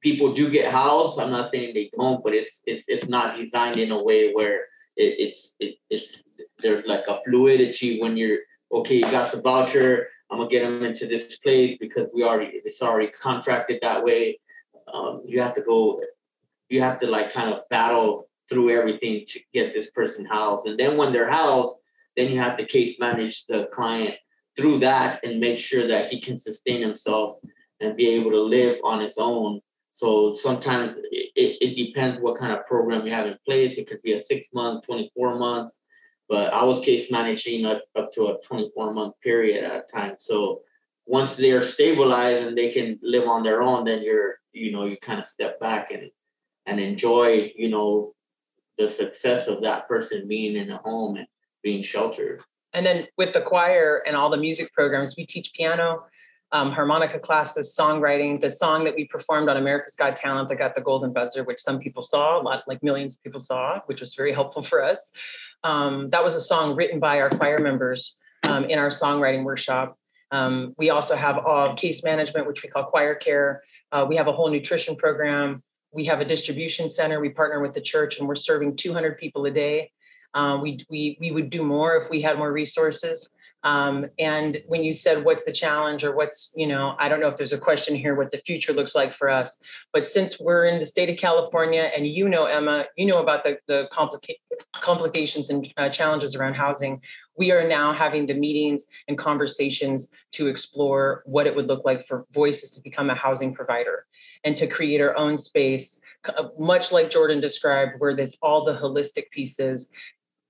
People 0.00 0.34
do 0.34 0.50
get 0.50 0.70
housed. 0.70 1.18
I'm 1.18 1.30
not 1.30 1.50
saying 1.50 1.72
they 1.74 1.90
don't, 1.96 2.22
but 2.22 2.34
it's 2.34 2.62
it's 2.66 2.84
it's 2.88 3.08
not 3.08 3.38
designed 3.38 3.80
in 3.80 3.90
a 3.90 4.02
way 4.02 4.32
where 4.32 4.66
it, 4.96 5.16
it's 5.18 5.54
it, 5.60 5.76
it's 5.88 6.24
there's 6.58 6.86
like 6.86 7.04
a 7.08 7.20
fluidity 7.24 8.00
when 8.00 8.16
you're 8.16 8.38
okay. 8.74 8.96
You 8.96 9.02
got 9.02 9.32
the 9.32 9.40
voucher. 9.40 10.08
I'm 10.30 10.38
gonna 10.38 10.50
get 10.50 10.62
them 10.62 10.82
into 10.82 11.06
this 11.06 11.38
place 11.38 11.76
because 11.78 12.08
we 12.14 12.24
already 12.24 12.60
it's 12.64 12.82
already 12.82 13.08
contracted 13.08 13.80
that 13.82 14.04
way. 14.04 14.40
Um, 14.92 15.22
you 15.26 15.40
have 15.40 15.54
to 15.54 15.62
go. 15.62 16.00
You 16.68 16.80
have 16.82 16.98
to 17.00 17.06
like 17.06 17.32
kind 17.32 17.52
of 17.52 17.68
battle 17.68 18.28
through 18.48 18.70
everything 18.70 19.24
to 19.26 19.40
get 19.52 19.74
this 19.74 19.90
person 19.90 20.24
housed, 20.24 20.66
and 20.66 20.78
then 20.78 20.96
when 20.96 21.12
they're 21.12 21.30
housed, 21.30 21.76
then 22.16 22.30
you 22.30 22.38
have 22.38 22.56
to 22.58 22.66
case 22.66 22.96
manage 22.98 23.46
the 23.46 23.68
client 23.74 24.16
through 24.56 24.78
that 24.78 25.20
and 25.24 25.40
make 25.40 25.58
sure 25.58 25.88
that 25.88 26.10
he 26.10 26.20
can 26.20 26.38
sustain 26.38 26.80
himself 26.80 27.38
and 27.80 27.96
be 27.96 28.08
able 28.10 28.30
to 28.30 28.40
live 28.40 28.78
on 28.84 29.00
his 29.00 29.18
own. 29.18 29.60
So 29.92 30.34
sometimes 30.34 30.96
it, 30.96 31.32
it 31.36 31.74
depends 31.76 32.20
what 32.20 32.38
kind 32.38 32.52
of 32.52 32.66
program 32.66 33.06
you 33.06 33.12
have 33.12 33.26
in 33.26 33.38
place. 33.44 33.78
It 33.78 33.88
could 33.88 34.02
be 34.02 34.12
a 34.12 34.22
six 34.22 34.48
month, 34.52 34.84
24 34.86 35.38
months, 35.38 35.76
but 36.28 36.52
I 36.52 36.64
was 36.64 36.80
case 36.80 37.10
managing 37.10 37.66
up, 37.66 37.82
up 37.96 38.12
to 38.12 38.26
a 38.28 38.38
24 38.46 38.92
month 38.94 39.14
period 39.22 39.64
at 39.64 39.84
a 39.84 39.92
time. 39.92 40.14
So 40.18 40.62
once 41.06 41.36
they 41.36 41.52
are 41.52 41.64
stabilized 41.64 42.46
and 42.46 42.56
they 42.56 42.72
can 42.72 42.98
live 43.02 43.28
on 43.28 43.42
their 43.42 43.62
own, 43.62 43.84
then 43.84 44.02
you're, 44.02 44.36
you 44.52 44.72
know, 44.72 44.86
you 44.86 44.96
kind 44.98 45.20
of 45.20 45.26
step 45.26 45.60
back 45.60 45.90
and, 45.90 46.10
and 46.66 46.80
enjoy, 46.80 47.52
you 47.56 47.68
know, 47.68 48.14
the 48.78 48.90
success 48.90 49.46
of 49.46 49.62
that 49.62 49.86
person 49.86 50.26
being 50.26 50.56
in 50.56 50.70
a 50.70 50.78
home 50.78 51.16
and 51.16 51.26
being 51.62 51.82
sheltered. 51.82 52.42
And 52.72 52.84
then 52.84 53.06
with 53.16 53.32
the 53.32 53.42
choir 53.42 54.02
and 54.06 54.16
all 54.16 54.30
the 54.30 54.36
music 54.36 54.72
programs, 54.72 55.14
we 55.16 55.26
teach 55.26 55.52
piano, 55.54 56.04
um, 56.52 56.70
harmonica 56.70 57.18
classes, 57.18 57.74
songwriting. 57.78 58.40
The 58.40 58.50
song 58.50 58.84
that 58.84 58.94
we 58.94 59.06
performed 59.06 59.48
on 59.48 59.56
America's 59.56 59.96
Got 59.96 60.16
Talent 60.16 60.48
that 60.48 60.56
got 60.56 60.74
the 60.74 60.80
Golden 60.80 61.12
Buzzer, 61.12 61.44
which 61.44 61.60
some 61.60 61.78
people 61.78 62.02
saw, 62.02 62.40
a 62.40 62.42
lot 62.42 62.62
like 62.66 62.82
millions 62.82 63.14
of 63.14 63.22
people 63.22 63.40
saw, 63.40 63.80
which 63.86 64.00
was 64.00 64.14
very 64.14 64.32
helpful 64.32 64.62
for 64.62 64.82
us. 64.82 65.10
Um, 65.64 66.10
that 66.10 66.22
was 66.22 66.34
a 66.36 66.40
song 66.40 66.76
written 66.76 67.00
by 67.00 67.20
our 67.20 67.30
choir 67.30 67.58
members 67.58 68.16
um, 68.44 68.64
in 68.64 68.78
our 68.78 68.88
songwriting 68.88 69.44
workshop. 69.44 69.98
Um, 70.30 70.74
we 70.78 70.90
also 70.90 71.16
have 71.16 71.38
all 71.38 71.74
case 71.74 72.04
management, 72.04 72.46
which 72.46 72.62
we 72.62 72.68
call 72.68 72.84
choir 72.84 73.14
care. 73.14 73.62
Uh, 73.92 74.04
we 74.08 74.16
have 74.16 74.26
a 74.26 74.32
whole 74.32 74.50
nutrition 74.50 74.96
program. 74.96 75.62
We 75.92 76.04
have 76.06 76.20
a 76.20 76.24
distribution 76.24 76.88
center. 76.88 77.20
We 77.20 77.30
partner 77.30 77.60
with 77.60 77.72
the 77.72 77.80
church, 77.80 78.18
and 78.18 78.26
we're 78.26 78.34
serving 78.34 78.76
200 78.76 79.16
people 79.16 79.46
a 79.46 79.50
day. 79.50 79.92
Um, 80.34 80.60
we, 80.60 80.84
we, 80.90 81.16
we 81.20 81.30
would 81.30 81.50
do 81.50 81.62
more 81.62 81.96
if 81.96 82.10
we 82.10 82.20
had 82.20 82.36
more 82.36 82.52
resources. 82.52 83.30
Um, 83.64 84.06
and 84.18 84.62
when 84.66 84.84
you 84.84 84.92
said 84.92 85.24
what's 85.24 85.44
the 85.44 85.52
challenge 85.52 86.04
or 86.04 86.14
what's, 86.14 86.52
you 86.54 86.66
know, 86.66 86.94
I 86.98 87.08
don't 87.08 87.20
know 87.20 87.28
if 87.28 87.36
there's 87.36 87.54
a 87.54 87.58
question 87.58 87.96
here 87.96 88.14
what 88.14 88.30
the 88.30 88.42
future 88.44 88.74
looks 88.74 88.94
like 88.94 89.14
for 89.14 89.30
us. 89.30 89.58
But 89.92 90.06
since 90.06 90.38
we're 90.38 90.66
in 90.66 90.78
the 90.78 90.86
state 90.86 91.08
of 91.08 91.16
California 91.16 91.90
and 91.96 92.06
you 92.06 92.28
know, 92.28 92.44
Emma, 92.44 92.84
you 92.96 93.06
know 93.06 93.20
about 93.20 93.42
the, 93.42 93.58
the 93.66 93.88
complica- 93.90 94.36
complications 94.72 95.48
and 95.48 95.72
uh, 95.78 95.88
challenges 95.88 96.36
around 96.36 96.54
housing, 96.54 97.00
we 97.36 97.52
are 97.52 97.66
now 97.66 97.92
having 97.92 98.26
the 98.26 98.34
meetings 98.34 98.86
and 99.08 99.18
conversations 99.18 100.10
to 100.32 100.46
explore 100.46 101.22
what 101.24 101.46
it 101.46 101.56
would 101.56 101.66
look 101.66 101.84
like 101.84 102.06
for 102.06 102.26
voices 102.32 102.70
to 102.72 102.82
become 102.82 103.08
a 103.08 103.14
housing 103.14 103.54
provider 103.54 104.06
and 104.44 104.56
to 104.58 104.66
create 104.66 105.00
our 105.00 105.16
own 105.16 105.38
space, 105.38 106.00
much 106.58 106.92
like 106.92 107.10
Jordan 107.10 107.40
described, 107.40 107.92
where 107.98 108.14
there's 108.14 108.36
all 108.42 108.64
the 108.64 108.74
holistic 108.74 109.30
pieces 109.30 109.90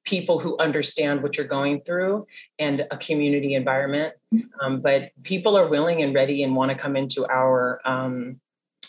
people 0.04 0.38
who 0.38 0.56
understand 0.58 1.23
what 1.23 1.37
you're 1.37 1.46
going 1.46 1.80
through 1.80 2.26
and 2.58 2.87
a 2.90 2.96
community 2.96 3.54
environment. 3.54 4.14
Um, 4.61 4.80
but 4.80 5.11
people 5.23 5.56
are 5.56 5.68
willing 5.68 6.02
and 6.02 6.14
ready 6.14 6.42
and 6.42 6.54
want 6.54 6.70
to 6.70 6.76
come 6.76 6.96
into 6.96 7.26
our, 7.26 7.80
um, 7.84 8.40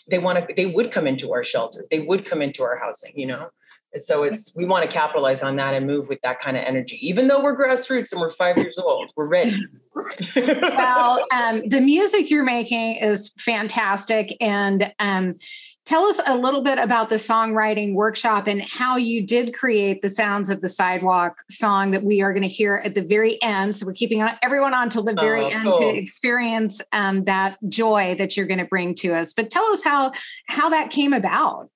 they 0.08 0.18
want 0.18 0.46
to, 0.46 0.54
they 0.54 0.66
would 0.66 0.92
come 0.92 1.06
into 1.06 1.32
our 1.32 1.42
shelter. 1.42 1.84
They 1.90 2.00
would 2.00 2.28
come 2.28 2.42
into 2.42 2.62
our 2.62 2.76
housing, 2.76 3.12
you 3.14 3.26
know? 3.26 3.48
And 3.92 4.02
so 4.02 4.24
it's, 4.24 4.54
we 4.54 4.66
want 4.66 4.84
to 4.84 4.90
capitalize 4.90 5.42
on 5.42 5.56
that 5.56 5.74
and 5.74 5.86
move 5.86 6.08
with 6.08 6.20
that 6.20 6.40
kind 6.40 6.56
of 6.56 6.64
energy. 6.64 6.98
Even 7.00 7.28
though 7.28 7.42
we're 7.42 7.56
grassroots 7.56 8.12
and 8.12 8.20
we're 8.20 8.30
five 8.30 8.56
years 8.58 8.78
old, 8.78 9.10
we're 9.16 9.26
ready. 9.26 9.56
well, 10.36 11.24
um, 11.34 11.66
the 11.66 11.80
music 11.80 12.30
you're 12.30 12.44
making 12.44 12.96
is 12.96 13.30
fantastic. 13.38 14.36
And, 14.40 14.92
um, 14.98 15.36
Tell 15.86 16.04
us 16.06 16.20
a 16.26 16.36
little 16.36 16.62
bit 16.62 16.78
about 16.78 17.10
the 17.10 17.14
songwriting 17.14 17.94
workshop 17.94 18.48
and 18.48 18.60
how 18.60 18.96
you 18.96 19.24
did 19.24 19.54
create 19.54 20.02
the 20.02 20.08
Sounds 20.08 20.50
of 20.50 20.60
the 20.60 20.68
Sidewalk 20.68 21.44
song 21.48 21.92
that 21.92 22.02
we 22.02 22.22
are 22.22 22.32
going 22.32 22.42
to 22.42 22.48
hear 22.48 22.82
at 22.84 22.96
the 22.96 23.02
very 23.02 23.40
end. 23.40 23.76
So 23.76 23.86
we're 23.86 23.92
keeping 23.92 24.20
everyone 24.42 24.74
on 24.74 24.90
till 24.90 25.04
the 25.04 25.14
very 25.14 25.44
oh, 25.44 25.48
end 25.48 25.62
cool. 25.70 25.78
to 25.78 25.86
experience 25.86 26.82
um, 26.90 27.22
that 27.24 27.56
joy 27.68 28.16
that 28.18 28.36
you're 28.36 28.46
going 28.46 28.58
to 28.58 28.64
bring 28.64 28.96
to 28.96 29.14
us. 29.14 29.32
But 29.32 29.48
tell 29.48 29.62
us 29.66 29.84
how 29.84 30.10
how 30.48 30.70
that 30.70 30.90
came 30.90 31.12
about. 31.12 31.70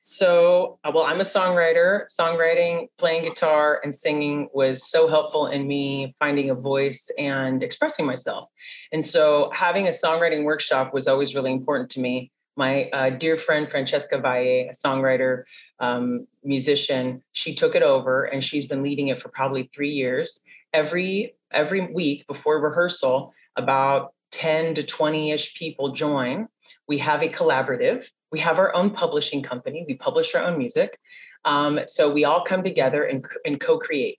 So, 0.00 0.78
uh, 0.84 0.92
well, 0.94 1.04
I'm 1.04 1.20
a 1.20 1.24
songwriter. 1.24 2.02
Songwriting, 2.08 2.88
playing 2.98 3.24
guitar, 3.24 3.80
and 3.82 3.94
singing 3.94 4.48
was 4.52 4.88
so 4.88 5.08
helpful 5.08 5.46
in 5.46 5.66
me 5.66 6.14
finding 6.18 6.50
a 6.50 6.54
voice 6.54 7.10
and 7.16 7.62
expressing 7.62 8.04
myself. 8.04 8.50
And 8.92 9.02
so, 9.02 9.50
having 9.54 9.86
a 9.86 9.90
songwriting 9.90 10.44
workshop 10.44 10.92
was 10.92 11.08
always 11.08 11.34
really 11.34 11.52
important 11.52 11.88
to 11.92 12.00
me 12.00 12.30
my 12.58 12.90
uh, 12.90 13.10
dear 13.10 13.38
friend 13.38 13.70
Francesca 13.70 14.18
Valle, 14.18 14.68
a 14.68 14.70
songwriter, 14.72 15.44
um, 15.78 16.26
musician, 16.42 17.22
she 17.32 17.54
took 17.54 17.76
it 17.76 17.84
over 17.84 18.24
and 18.24 18.44
she's 18.44 18.66
been 18.66 18.82
leading 18.82 19.08
it 19.08 19.22
for 19.22 19.28
probably 19.28 19.70
three 19.72 19.92
years. 19.92 20.42
Every 20.72 21.36
every 21.52 21.86
week 21.86 22.26
before 22.26 22.60
rehearsal, 22.60 23.32
about 23.56 24.12
10 24.32 24.74
to 24.74 24.82
20-ish 24.82 25.54
people 25.54 25.92
join. 25.92 26.48
We 26.86 26.98
have 26.98 27.22
a 27.22 27.28
collaborative. 27.28 28.10
We 28.30 28.40
have 28.40 28.58
our 28.58 28.74
own 28.74 28.90
publishing 28.90 29.42
company. 29.42 29.84
We 29.86 29.94
publish 29.94 30.34
our 30.34 30.42
own 30.42 30.58
music. 30.58 30.98
Um, 31.46 31.80
so 31.86 32.10
we 32.10 32.24
all 32.24 32.44
come 32.44 32.62
together 32.62 33.04
and, 33.04 33.24
and 33.46 33.58
co-create. 33.58 34.18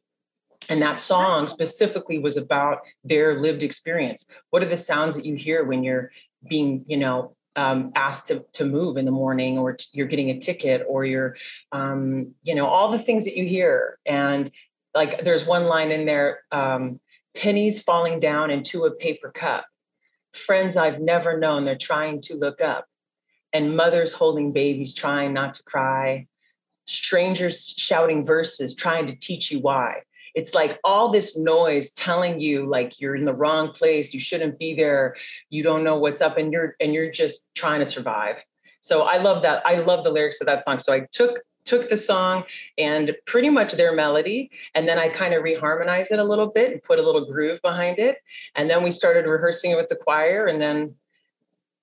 And 0.69 0.81
that 0.81 0.99
song 0.99 1.49
specifically 1.49 2.17
was 2.17 2.37
about 2.37 2.79
their 3.03 3.39
lived 3.39 3.63
experience. 3.63 4.25
What 4.49 4.63
are 4.63 4.67
the 4.67 4.77
sounds 4.77 5.15
that 5.15 5.25
you 5.25 5.35
hear 5.35 5.63
when 5.65 5.83
you're 5.83 6.11
being, 6.47 6.85
you 6.87 6.97
know, 6.97 7.35
um, 7.55 7.91
asked 7.95 8.27
to, 8.27 8.45
to 8.53 8.65
move 8.65 8.97
in 8.97 9.05
the 9.05 9.11
morning 9.11 9.57
or 9.57 9.73
t- 9.73 9.87
you're 9.93 10.07
getting 10.07 10.29
a 10.29 10.39
ticket 10.39 10.85
or 10.87 11.05
you're 11.05 11.35
um, 11.71 12.33
you 12.43 12.55
know 12.55 12.67
all 12.67 12.91
the 12.91 12.99
things 12.99 13.25
that 13.25 13.35
you 13.35 13.45
hear. 13.45 13.99
And 14.05 14.51
like 14.95 15.23
there's 15.23 15.45
one 15.45 15.65
line 15.65 15.91
in 15.91 16.05
there 16.05 16.41
um, 16.51 16.99
pennies 17.35 17.81
falling 17.81 18.19
down 18.19 18.51
into 18.51 18.85
a 18.85 18.91
paper 18.91 19.31
cup. 19.31 19.65
Friends 20.33 20.77
i've 20.77 20.99
never 20.99 21.39
known 21.39 21.63
they're 21.63 21.75
trying 21.75 22.21
to 22.21 22.35
look 22.35 22.61
up. 22.61 22.85
And 23.51 23.75
mothers 23.75 24.13
holding 24.13 24.51
babies 24.51 24.93
trying 24.93 25.33
not 25.33 25.55
to 25.55 25.63
cry. 25.63 26.27
Strangers 26.85 27.73
shouting 27.77 28.23
verses 28.23 28.75
trying 28.75 29.07
to 29.07 29.15
teach 29.15 29.51
you 29.51 29.59
why 29.59 30.03
it's 30.39 30.53
like 30.53 30.79
all 30.83 31.11
this 31.11 31.37
noise 31.37 31.91
telling 31.91 32.39
you 32.39 32.65
like 32.65 32.99
you're 32.99 33.15
in 33.15 33.25
the 33.25 33.33
wrong 33.33 33.71
place 33.71 34.13
you 34.13 34.19
shouldn't 34.19 34.57
be 34.57 34.73
there 34.73 35.15
you 35.49 35.61
don't 35.61 35.83
know 35.83 35.97
what's 35.97 36.21
up 36.21 36.37
and 36.37 36.53
you're 36.53 36.75
and 36.79 36.93
you're 36.93 37.11
just 37.11 37.47
trying 37.55 37.79
to 37.79 37.85
survive 37.85 38.37
so 38.79 39.01
i 39.01 39.17
love 39.17 39.43
that 39.43 39.61
i 39.65 39.75
love 39.75 40.03
the 40.03 40.11
lyrics 40.11 40.39
of 40.39 40.47
that 40.47 40.63
song 40.63 40.79
so 40.79 40.93
i 40.93 41.01
took 41.11 41.39
took 41.65 41.89
the 41.89 41.97
song 41.97 42.43
and 42.79 43.15
pretty 43.27 43.49
much 43.49 43.73
their 43.73 43.93
melody, 43.93 44.49
and 44.73 44.89
then 44.89 44.97
I 44.97 45.07
kind 45.09 45.35
of 45.35 45.43
reharmonized 45.43 46.11
it 46.11 46.17
a 46.17 46.23
little 46.23 46.47
bit 46.47 46.71
and 46.71 46.81
put 46.81 46.97
a 46.97 47.03
little 47.03 47.25
groove 47.25 47.61
behind 47.61 47.99
it. 47.99 48.17
And 48.55 48.71
then 48.71 48.81
we 48.81 48.91
started 48.91 49.27
rehearsing 49.27 49.69
it 49.69 49.75
with 49.75 49.87
the 49.87 49.95
choir, 49.95 50.47
and 50.47 50.59
then 50.59 50.95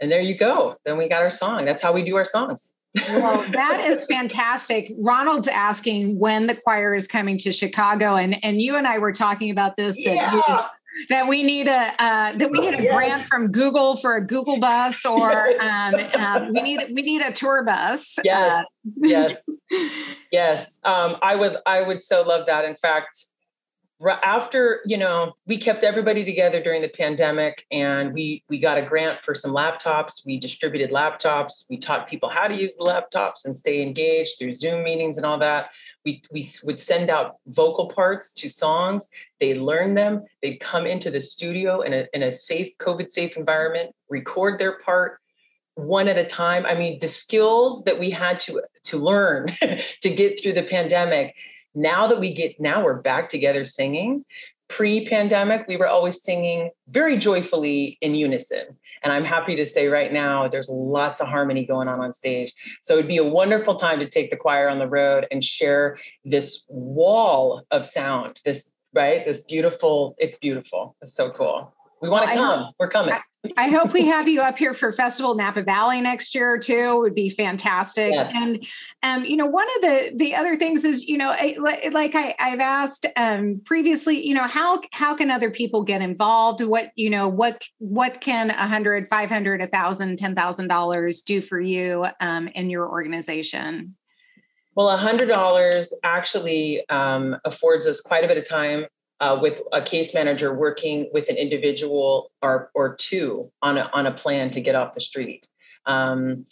and 0.01 0.11
there 0.11 0.21
you 0.21 0.37
go. 0.37 0.77
Then 0.85 0.99
we 0.99 1.09
got 1.09 1.23
our 1.23 1.31
song. 1.31 1.65
That's 1.65 1.83
how 1.83 1.93
we 1.93 2.05
do 2.05 2.17
our 2.17 2.25
songs. 2.25 2.75
Well, 3.09 3.43
that 3.53 3.85
is 3.87 4.05
fantastic. 4.05 4.93
Ronald's 4.99 5.49
asking 5.49 6.19
when 6.19 6.47
the 6.47 6.57
choir 6.57 6.95
is 6.95 7.07
coming 7.07 7.39
to 7.39 7.53
Chicago, 7.53 8.17
and 8.17 8.43
and 8.45 8.61
you 8.61 8.77
and 8.77 8.87
I 8.87 8.99
were 8.99 9.13
talking 9.13 9.51
about 9.51 9.77
this. 9.77 9.97
That 9.97 10.43
yeah 10.49 10.69
that 11.09 11.29
we 11.29 11.43
need 11.43 11.69
a 11.69 11.93
uh, 11.99 12.33
that 12.37 12.51
we 12.51 12.61
need 12.61 12.75
a 12.75 12.93
grant 12.93 13.27
from 13.29 13.49
Google 13.49 13.97
for 13.97 14.17
a 14.17 14.27
Google 14.27 14.59
bus, 14.59 15.05
or 15.05 15.31
um, 15.61 15.95
uh, 16.15 16.47
we 16.53 16.63
need 16.63 16.81
we 16.95 17.03
need 17.03 17.23
a 17.23 17.33
tour 17.33 17.65
bus. 17.65 18.17
Yes, 18.25 18.65
uh, 18.65 18.91
yes, 19.03 19.37
yes. 20.33 20.81
Um, 20.85 21.17
I 21.23 21.37
would 21.37 21.57
I 21.67 21.83
would 21.83 22.01
so 22.01 22.23
love 22.23 22.47
that. 22.47 22.65
In 22.65 22.77
fact, 22.77 23.27
after 24.23 24.81
you 24.85 24.99
know 24.99 25.35
we 25.47 25.59
kept 25.59 25.85
everybody 25.85 26.25
together 26.25 26.63
during 26.63 26.83
the 26.83 26.89
pandemic, 26.89 27.67
and 27.71 28.13
we 28.13 28.43
we 28.49 28.59
got 28.59 28.79
a 28.79 28.83
grant 28.83 29.23
for 29.23 29.35
some 29.35 29.53
laptops. 29.53 30.25
We 30.25 30.39
distributed 30.39 30.91
laptops. 30.91 31.65
We 31.71 31.79
taught 31.79 32.09
people 32.09 32.29
how 32.29 32.49
to 32.49 32.55
use 32.55 32.75
the 32.75 32.85
laptops 32.85 33.45
and 33.45 33.57
stay 33.57 33.83
engaged 33.83 34.39
through 34.39 34.53
Zoom 34.53 34.83
meetings 34.83 35.17
and 35.17 35.27
all 35.27 35.39
that 35.39 35.71
we, 36.07 36.23
we 36.31 36.47
would 36.65 36.81
send 36.81 37.11
out 37.11 37.37
vocal 37.49 37.89
parts 37.89 38.33
to 38.35 38.49
songs. 38.49 39.11
They 39.41 39.59
learn 39.59 39.95
them. 39.95 40.25
They'd 40.41 40.61
come 40.61 40.87
into 40.87 41.11
the 41.11 41.21
studio 41.21 41.83
in 41.83 41.93
a, 41.93 42.07
in 42.15 42.23
a 42.23 42.33
safe, 42.33 42.73
COVID 42.79 43.11
safe 43.11 43.37
environment, 43.37 43.91
record 44.09 44.59
their 44.59 44.79
part 44.79 45.19
one 45.75 46.09
at 46.09 46.17
a 46.17 46.25
time. 46.25 46.65
I 46.65 46.75
mean, 46.75 47.01
the 47.01 47.09
skills 47.09 47.85
that 47.85 47.99
we 47.99 48.09
had 48.09 48.41
to, 48.41 48.63
to 48.85 48.97
learn 48.97 49.49
to 50.01 50.09
get 50.09 50.41
through 50.41 50.55
the 50.55 50.63
pandemic. 50.63 51.35
Now 51.77 52.07
that 52.07 52.19
we 52.19 52.33
get, 52.33 52.59
now 52.59 52.83
we're 52.83 53.01
back 53.01 53.29
together 53.29 53.67
singing. 53.67 54.25
Pre 54.69 55.07
pandemic, 55.07 55.67
we 55.69 55.77
were 55.77 55.87
always 55.87 56.21
singing 56.21 56.71
very 56.89 57.19
joyfully 57.19 57.99
in 58.01 58.17
unison. 58.17 58.65
And 59.03 59.13
I'm 59.13 59.25
happy 59.25 59.55
to 59.57 59.67
say 59.67 59.87
right 59.87 60.13
now, 60.13 60.49
there's 60.49 60.69
lots 60.69 61.21
of 61.21 61.29
harmony 61.29 61.65
going 61.65 61.87
on 61.87 62.01
on 62.01 62.13
stage. 62.13 62.53
So 62.81 62.95
it'd 62.95 63.07
be 63.07 63.19
a 63.19 63.25
wonderful 63.25 63.77
time 63.77 64.01
to 64.01 64.09
take 64.09 64.31
the 64.31 64.37
choir 64.37 64.69
on 64.69 64.79
the 64.81 64.89
road 64.89 65.27
and 65.31 65.45
share 65.45 65.99
this 66.25 66.67
wall 66.69 67.63
of 67.71 67.87
sound, 67.87 68.41
this, 68.45 68.73
right? 68.95 69.25
This 69.25 69.43
beautiful, 69.43 70.17
it's 70.19 70.39
beautiful. 70.39 70.97
It's 71.03 71.15
so 71.15 71.31
cool. 71.31 71.73
We 72.01 72.09
want 72.09 72.29
to 72.29 72.35
well, 72.35 72.57
come. 72.57 72.73
We're 72.81 72.91
coming. 72.91 73.15
I 73.15 73.23
hope 73.69 73.93
we 73.93 74.07
have 74.07 74.29
you 74.29 74.41
up 74.41 74.59
here 74.59 74.75
for 74.75 74.93
Festival 74.93 75.35
Napa 75.35 75.63
Valley 75.63 76.01
next 76.01 76.35
year 76.35 76.59
too. 76.59 76.95
It 76.97 77.01
would 77.01 77.15
be 77.15 77.29
fantastic. 77.29 78.13
Yeah. 78.13 78.31
And 78.35 78.67
um, 79.03 79.25
you 79.25 79.37
know, 79.37 79.47
one 79.47 79.67
of 79.77 79.83
the 79.83 80.13
the 80.17 80.35
other 80.35 80.57
things 80.57 80.85
is, 80.85 81.09
you 81.09 81.19
know, 81.19 81.35
like 81.93 82.15
I, 82.15 82.35
I've 82.39 82.61
asked 82.61 83.07
um, 83.17 83.61
previously, 83.65 84.27
you 84.27 84.35
know, 84.35 84.47
how 84.47 84.81
how 84.93 85.15
can 85.15 85.31
other 85.31 85.51
people 85.51 85.83
get 85.83 86.03
involved? 86.03 86.63
What 86.63 86.91
you 86.97 87.11
know, 87.11 87.29
what 87.29 87.63
what 87.79 88.21
can 88.21 88.51
a 88.51 88.67
hundred, 88.67 89.09
five 89.09 89.29
hundred, 89.29 89.61
a 89.61 89.67
thousand, 89.67 90.19
ten 90.19 90.35
thousand 90.35 90.69
dollars 90.69 91.23
do 91.23 91.41
for 91.41 91.61
you 91.61 92.07
um, 92.21 92.49
in 92.49 92.71
your 92.71 92.89
organization? 92.89 93.97
Well, 94.75 94.91
a 94.91 94.97
hundred 94.97 95.27
dollars 95.29 95.95
actually 96.05 96.87
um, 96.91 97.37
affords 97.45 97.87
us 97.87 98.01
quite 98.01 98.25
a 98.25 98.29
bit 98.29 98.37
of 98.37 98.47
time 98.47 98.87
uh, 99.21 99.39
with 99.41 99.63
a 99.73 99.81
case 99.81 100.15
manager 100.15 100.55
working 100.55 101.09
with 101.13 101.29
an 101.29 101.37
individual 101.37 102.31
or, 102.43 102.71
or 102.75 102.95
two 102.97 103.51
on 103.63 103.79
a, 103.79 103.91
on 103.93 104.07
a 104.07 104.13
plan 104.13 104.51
to 104.51 104.61
get 104.61 104.75
off 104.75 104.95
the 104.95 105.01
street. 105.01 105.47
Um, 105.87 106.47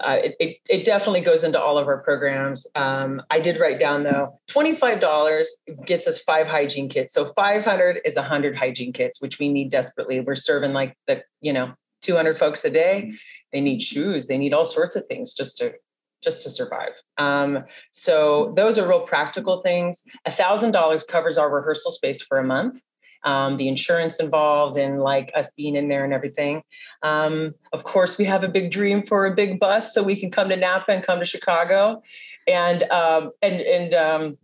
uh, 0.00 0.18
it, 0.22 0.36
it, 0.38 0.56
it, 0.68 0.84
definitely 0.84 1.20
goes 1.20 1.42
into 1.42 1.60
all 1.60 1.76
of 1.76 1.88
our 1.88 1.98
programs. 1.98 2.66
Um, 2.76 3.20
I 3.30 3.40
did 3.40 3.58
write 3.58 3.80
down 3.80 4.04
though, 4.04 4.38
$25 4.48 5.44
gets 5.84 6.06
us 6.06 6.22
five 6.22 6.46
hygiene 6.46 6.88
kits. 6.88 7.12
So 7.12 7.32
500 7.34 8.00
is 8.04 8.14
100 8.14 8.56
hygiene 8.56 8.92
kits, 8.92 9.20
which 9.20 9.38
we 9.40 9.52
need 9.52 9.70
desperately. 9.70 10.20
We're 10.20 10.36
serving 10.36 10.72
like 10.72 10.96
the, 11.08 11.24
you 11.40 11.52
know, 11.52 11.74
200 12.02 12.38
folks 12.38 12.64
a 12.64 12.70
day. 12.70 13.12
They 13.52 13.60
need 13.60 13.82
shoes. 13.82 14.28
They 14.28 14.38
need 14.38 14.54
all 14.54 14.64
sorts 14.64 14.94
of 14.94 15.04
things 15.06 15.34
just 15.34 15.58
to 15.58 15.74
just 16.22 16.42
to 16.42 16.50
survive. 16.50 16.92
Um, 17.16 17.64
so 17.90 18.52
those 18.56 18.78
are 18.78 18.88
real 18.88 19.00
practical 19.00 19.62
things. 19.62 20.02
A 20.26 20.30
thousand 20.30 20.72
dollars 20.72 21.04
covers 21.04 21.38
our 21.38 21.50
rehearsal 21.50 21.92
space 21.92 22.22
for 22.22 22.38
a 22.38 22.44
month. 22.44 22.80
Um, 23.24 23.56
the 23.56 23.68
insurance 23.68 24.20
involved 24.20 24.76
and 24.76 25.00
like 25.00 25.32
us 25.34 25.50
being 25.52 25.74
in 25.74 25.88
there 25.88 26.04
and 26.04 26.12
everything. 26.12 26.62
Um, 27.02 27.54
of 27.72 27.82
course, 27.82 28.16
we 28.16 28.24
have 28.26 28.44
a 28.44 28.48
big 28.48 28.70
dream 28.70 29.02
for 29.02 29.26
a 29.26 29.34
big 29.34 29.58
bus 29.58 29.92
so 29.92 30.02
we 30.02 30.14
can 30.14 30.30
come 30.30 30.48
to 30.50 30.56
Napa 30.56 30.92
and 30.92 31.02
come 31.02 31.18
to 31.18 31.24
Chicago, 31.24 32.00
and 32.46 32.84
um, 32.84 33.32
and 33.42 33.60
and 33.60 33.94
um, 33.94 34.38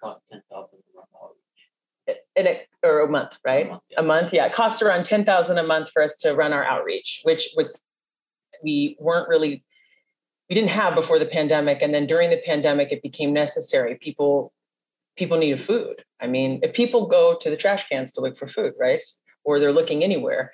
cost 0.00 0.20
ten 0.30 0.42
thousand 0.50 0.78
in 2.36 2.46
a, 2.46 2.60
or 2.82 3.00
a 3.00 3.10
month, 3.10 3.38
right? 3.44 3.66
A 3.66 3.70
month, 3.70 3.82
yeah. 3.90 4.00
a 4.00 4.02
month, 4.02 4.32
yeah. 4.32 4.46
It 4.46 4.52
costs 4.52 4.82
around 4.82 5.04
ten 5.04 5.24
thousand 5.24 5.58
a 5.58 5.62
month 5.62 5.90
for 5.90 6.02
us 6.02 6.16
to 6.18 6.34
run 6.34 6.52
our 6.52 6.64
outreach, 6.64 7.20
which 7.22 7.50
was 7.56 7.80
we 8.62 8.96
weren't 9.00 9.28
really 9.28 9.62
we 10.48 10.54
didn't 10.54 10.70
have 10.70 10.94
before 10.94 11.18
the 11.18 11.26
pandemic 11.26 11.80
and 11.82 11.94
then 11.94 12.06
during 12.06 12.30
the 12.30 12.40
pandemic 12.44 12.92
it 12.92 13.02
became 13.02 13.32
necessary. 13.32 13.96
People 13.96 14.52
people 15.16 15.38
needed 15.38 15.62
food. 15.62 16.04
I 16.20 16.26
mean 16.26 16.60
if 16.62 16.72
people 16.72 17.06
go 17.06 17.36
to 17.40 17.50
the 17.50 17.56
trash 17.56 17.86
cans 17.88 18.12
to 18.12 18.20
look 18.20 18.36
for 18.36 18.46
food 18.46 18.72
right 18.78 19.02
or 19.44 19.58
they're 19.58 19.72
looking 19.72 20.02
anywhere 20.02 20.52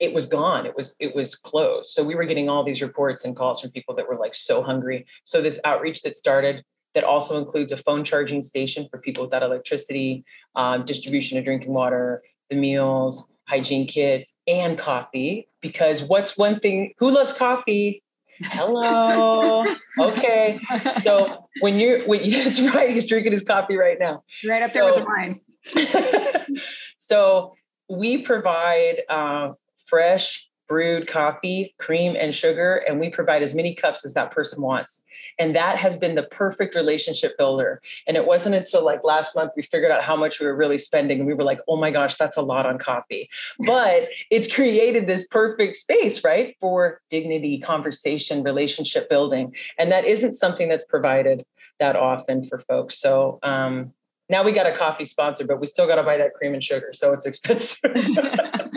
it 0.00 0.14
was 0.14 0.26
gone. 0.26 0.64
It 0.64 0.76
was 0.76 0.94
it 1.00 1.14
was 1.14 1.34
closed. 1.34 1.90
So 1.90 2.04
we 2.04 2.14
were 2.14 2.24
getting 2.24 2.48
all 2.48 2.62
these 2.62 2.82
reports 2.82 3.24
and 3.24 3.36
calls 3.36 3.60
from 3.60 3.70
people 3.70 3.94
that 3.96 4.08
were 4.08 4.16
like 4.16 4.34
so 4.34 4.62
hungry. 4.62 5.06
So 5.24 5.42
this 5.42 5.60
outreach 5.64 6.02
that 6.02 6.16
started 6.16 6.62
that 6.94 7.04
also 7.04 7.38
includes 7.38 7.72
a 7.72 7.76
phone 7.76 8.04
charging 8.04 8.42
station 8.42 8.88
for 8.90 8.98
people 8.98 9.24
without 9.24 9.42
electricity 9.42 10.24
um, 10.56 10.84
distribution 10.84 11.38
of 11.38 11.44
drinking 11.44 11.72
water 11.72 12.22
the 12.50 12.56
meals 12.56 13.30
hygiene 13.48 13.86
kits 13.86 14.34
and 14.46 14.78
coffee 14.78 15.48
because 15.60 16.02
what's 16.02 16.36
one 16.36 16.60
thing 16.60 16.92
who 16.98 17.10
loves 17.10 17.32
coffee 17.32 18.02
Hello. 18.42 19.64
okay. 19.98 20.60
So 21.02 21.48
when 21.60 21.78
you're 21.78 22.06
when 22.06 22.20
it's 22.24 22.60
right, 22.60 22.90
he's 22.90 23.06
drinking 23.06 23.32
his 23.32 23.42
coffee 23.42 23.76
right 23.76 23.98
now. 23.98 24.24
It's 24.28 24.44
right 24.44 24.62
up 24.62 24.70
so, 24.70 24.78
there 24.78 24.84
with 24.86 24.96
the 24.96 25.04
wine. 25.04 26.60
so 26.98 27.54
we 27.88 28.22
provide 28.22 29.02
uh, 29.08 29.52
fresh 29.86 30.47
brewed 30.68 31.08
coffee, 31.08 31.74
cream, 31.78 32.14
and 32.18 32.34
sugar, 32.34 32.84
and 32.86 33.00
we 33.00 33.10
provide 33.10 33.42
as 33.42 33.54
many 33.54 33.74
cups 33.74 34.04
as 34.04 34.14
that 34.14 34.30
person 34.30 34.60
wants. 34.60 35.02
And 35.38 35.56
that 35.56 35.78
has 35.78 35.96
been 35.96 36.14
the 36.14 36.24
perfect 36.24 36.74
relationship 36.74 37.36
builder. 37.38 37.80
And 38.06 38.16
it 38.16 38.26
wasn't 38.26 38.54
until 38.54 38.84
like 38.84 39.02
last 39.02 39.34
month 39.34 39.52
we 39.56 39.62
figured 39.62 39.90
out 39.90 40.02
how 40.02 40.16
much 40.16 40.40
we 40.40 40.46
were 40.46 40.54
really 40.54 40.78
spending. 40.78 41.18
And 41.18 41.26
we 41.26 41.34
were 41.34 41.44
like, 41.44 41.60
oh 41.68 41.76
my 41.76 41.90
gosh, 41.90 42.16
that's 42.16 42.36
a 42.36 42.42
lot 42.42 42.66
on 42.66 42.78
coffee. 42.78 43.28
But 43.66 44.08
it's 44.30 44.52
created 44.52 45.06
this 45.06 45.26
perfect 45.28 45.76
space, 45.76 46.22
right, 46.22 46.56
for 46.60 47.00
dignity, 47.10 47.58
conversation, 47.58 48.42
relationship 48.42 49.08
building. 49.08 49.54
And 49.78 49.90
that 49.90 50.04
isn't 50.04 50.32
something 50.32 50.68
that's 50.68 50.84
provided 50.84 51.44
that 51.80 51.96
often 51.96 52.44
for 52.44 52.58
folks. 52.58 52.98
So, 52.98 53.38
um, 53.42 53.92
now 54.30 54.42
we 54.42 54.52
got 54.52 54.66
a 54.66 54.76
coffee 54.76 55.06
sponsor, 55.06 55.46
but 55.46 55.58
we 55.58 55.66
still 55.66 55.86
got 55.86 55.96
to 55.96 56.02
buy 56.02 56.18
that 56.18 56.34
cream 56.34 56.52
and 56.52 56.62
sugar. 56.62 56.90
So 56.92 57.14
it's 57.14 57.24
expensive. 57.24 57.80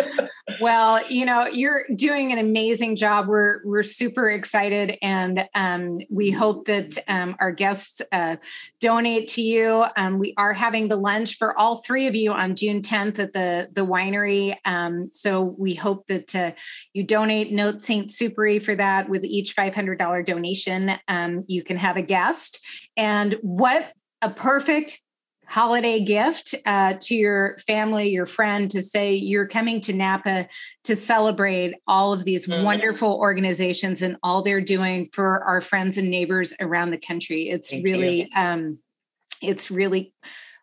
well, 0.61 1.01
you 1.09 1.25
know, 1.25 1.47
you're 1.47 1.85
doing 1.95 2.31
an 2.31 2.37
amazing 2.37 2.95
job. 2.95 3.27
We're 3.27 3.61
we're 3.65 3.83
super 3.83 4.29
excited, 4.29 4.97
and 5.01 5.47
um, 5.55 5.99
we 6.09 6.29
hope 6.31 6.65
that 6.65 6.97
um, 7.07 7.35
our 7.39 7.51
guests 7.51 8.01
uh, 8.11 8.37
donate 8.79 9.27
to 9.29 9.41
you. 9.41 9.85
Um, 9.97 10.19
we 10.19 10.33
are 10.37 10.53
having 10.53 10.87
the 10.87 10.95
lunch 10.95 11.37
for 11.37 11.57
all 11.57 11.77
three 11.77 12.07
of 12.07 12.15
you 12.15 12.31
on 12.31 12.55
June 12.55 12.81
10th 12.81 13.19
at 13.19 13.33
the 13.33 13.69
the 13.73 13.85
winery. 13.85 14.55
Um, 14.63 15.09
so 15.11 15.55
we 15.57 15.73
hope 15.73 16.05
that 16.07 16.35
uh, 16.35 16.51
you 16.93 17.03
donate. 17.03 17.51
Note 17.51 17.81
Saint 17.81 18.09
Supéry 18.09 18.61
for 18.61 18.75
that. 18.75 19.09
With 19.09 19.23
each 19.23 19.55
$500 19.55 20.25
donation, 20.25 20.91
um, 21.07 21.41
you 21.47 21.63
can 21.63 21.77
have 21.77 21.97
a 21.97 22.01
guest. 22.01 22.63
And 22.95 23.37
what 23.41 23.91
a 24.21 24.29
perfect 24.29 25.01
holiday 25.45 25.99
gift 26.03 26.55
uh, 26.65 26.95
to 27.01 27.15
your 27.15 27.57
family, 27.57 28.09
your 28.09 28.25
friend, 28.25 28.69
to 28.71 28.81
say 28.81 29.13
you're 29.13 29.47
coming 29.47 29.81
to 29.81 29.93
Napa 29.93 30.47
to 30.85 30.95
celebrate 30.95 31.75
all 31.87 32.13
of 32.13 32.23
these 32.23 32.47
mm-hmm. 32.47 32.63
wonderful 32.63 33.17
organizations 33.19 34.01
and 34.01 34.15
all 34.23 34.41
they're 34.41 34.61
doing 34.61 35.09
for 35.11 35.43
our 35.43 35.59
friends 35.59 35.97
and 35.97 36.09
neighbors 36.09 36.53
around 36.61 36.91
the 36.91 36.97
country. 36.97 37.49
It's 37.49 37.69
Thank 37.69 37.83
really, 37.83 38.31
um, 38.33 38.79
it's 39.41 39.69
really 39.69 40.13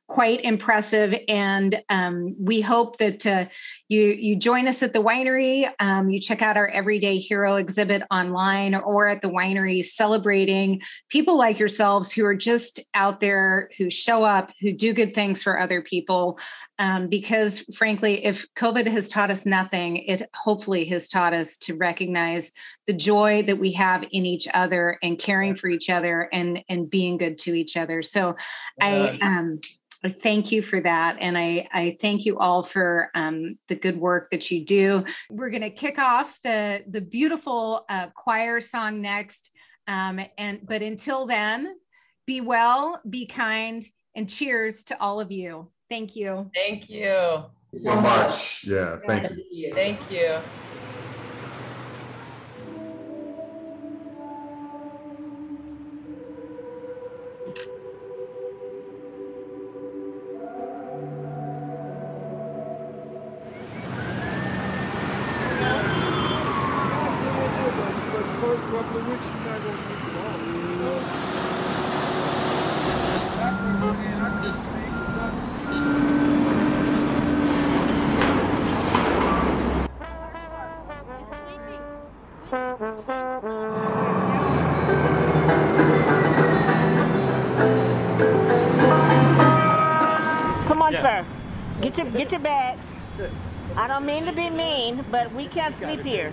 quite 0.09 0.41
impressive. 0.41 1.15
And 1.29 1.83
um, 1.91 2.35
we 2.39 2.63
hope 2.63 2.97
that 2.97 3.27
uh, 3.27 3.45
you 3.89 4.01
you 4.01 4.37
join 4.37 4.67
us 4.67 4.83
at 4.83 4.95
the 4.95 5.03
winery. 5.03 5.71
Um, 5.81 6.09
you 6.09 6.19
check 6.19 6.41
out 6.41 6.57
our 6.57 6.67
Everyday 6.69 7.19
Hero 7.19 7.57
exhibit 7.57 8.03
online 8.11 8.75
or 8.75 9.07
at 9.07 9.21
the 9.21 9.29
winery, 9.29 9.85
celebrating 9.85 10.81
people 11.11 11.37
like 11.37 11.59
yourselves 11.59 12.11
who 12.11 12.25
are 12.25 12.35
just 12.35 12.81
out 12.95 13.21
there, 13.21 13.71
who 13.77 13.91
show 13.91 14.25
up, 14.25 14.51
who 14.61 14.73
do 14.73 14.95
good 14.95 15.15
things 15.15 15.43
for 15.43 15.61
other 15.61 15.83
people. 15.83 16.39
Um, 16.79 17.09
because 17.09 17.61
frankly, 17.75 18.25
if 18.25 18.47
COVID 18.55 18.87
has 18.87 19.09
taught 19.09 19.31
us 19.31 19.45
nothing, 19.45 19.99
it 19.99 20.29
hopefully 20.35 20.87
has 20.87 21.09
taught 21.09 21.35
us 21.35 21.59
to 21.59 21.75
recognize 21.75 22.53
the 22.87 22.93
joy 22.95 23.43
that 23.43 23.59
we 23.59 23.73
have 23.73 24.05
in 24.05 24.25
each 24.25 24.49
other 24.55 24.97
and 25.03 25.19
caring 25.19 25.55
for 25.55 25.69
each 25.69 25.91
other 25.91 26.29
and 26.33 26.65
and 26.71 26.89
being 26.89 27.19
good 27.19 27.37
to 27.39 27.55
each 27.55 27.77
other. 27.77 28.01
So, 28.01 28.37
I 28.81 29.19
um, 29.21 29.61
I 30.05 30.11
thank 30.11 30.53
you 30.53 30.63
for 30.63 30.81
that. 30.81 31.17
And 31.21 31.37
I, 31.37 31.69
I 31.73 31.97
thank 32.01 32.25
you 32.25 32.39
all 32.39 32.63
for 32.63 33.11
um, 33.15 33.59
the 33.67 33.75
good 33.75 33.99
work 33.99 34.31
that 34.31 34.51
you 34.51 34.65
do. 34.65 35.05
We're 35.29 35.51
going 35.51 35.63
to 35.63 35.71
kick 35.71 35.99
off 35.99 36.39
the, 36.43 36.85
the 36.89 37.01
beautiful 37.01 37.85
uh, 37.89 38.09
choir 38.15 38.61
song 38.61 39.01
next. 39.01 39.51
Um, 39.89 40.21
and 40.37 40.61
but 40.65 40.83
until 40.83 41.27
then, 41.27 41.75
be 42.27 42.41
well, 42.41 43.01
be 43.09 43.27
kind, 43.27 43.85
and 44.15 44.29
cheers 44.29 44.85
to 44.85 45.01
all 45.01 45.21
of 45.21 45.33
you. 45.33 45.71
Thank 45.89 46.15
you. 46.15 46.51
Thank 46.55 46.91
you 46.91 47.45
so 47.73 48.01
much. 48.01 48.65
Yeah, 48.65 48.99
thank 49.07 49.31
you. 49.51 49.73
Thank 49.73 50.11
you. 50.11 50.41
Mean 94.09 94.25
to 94.25 94.33
be 94.33 94.49
mean, 94.49 95.05
but 95.11 95.31
we 95.35 95.47
can't 95.49 95.77
sleep 95.77 96.01
here. 96.01 96.33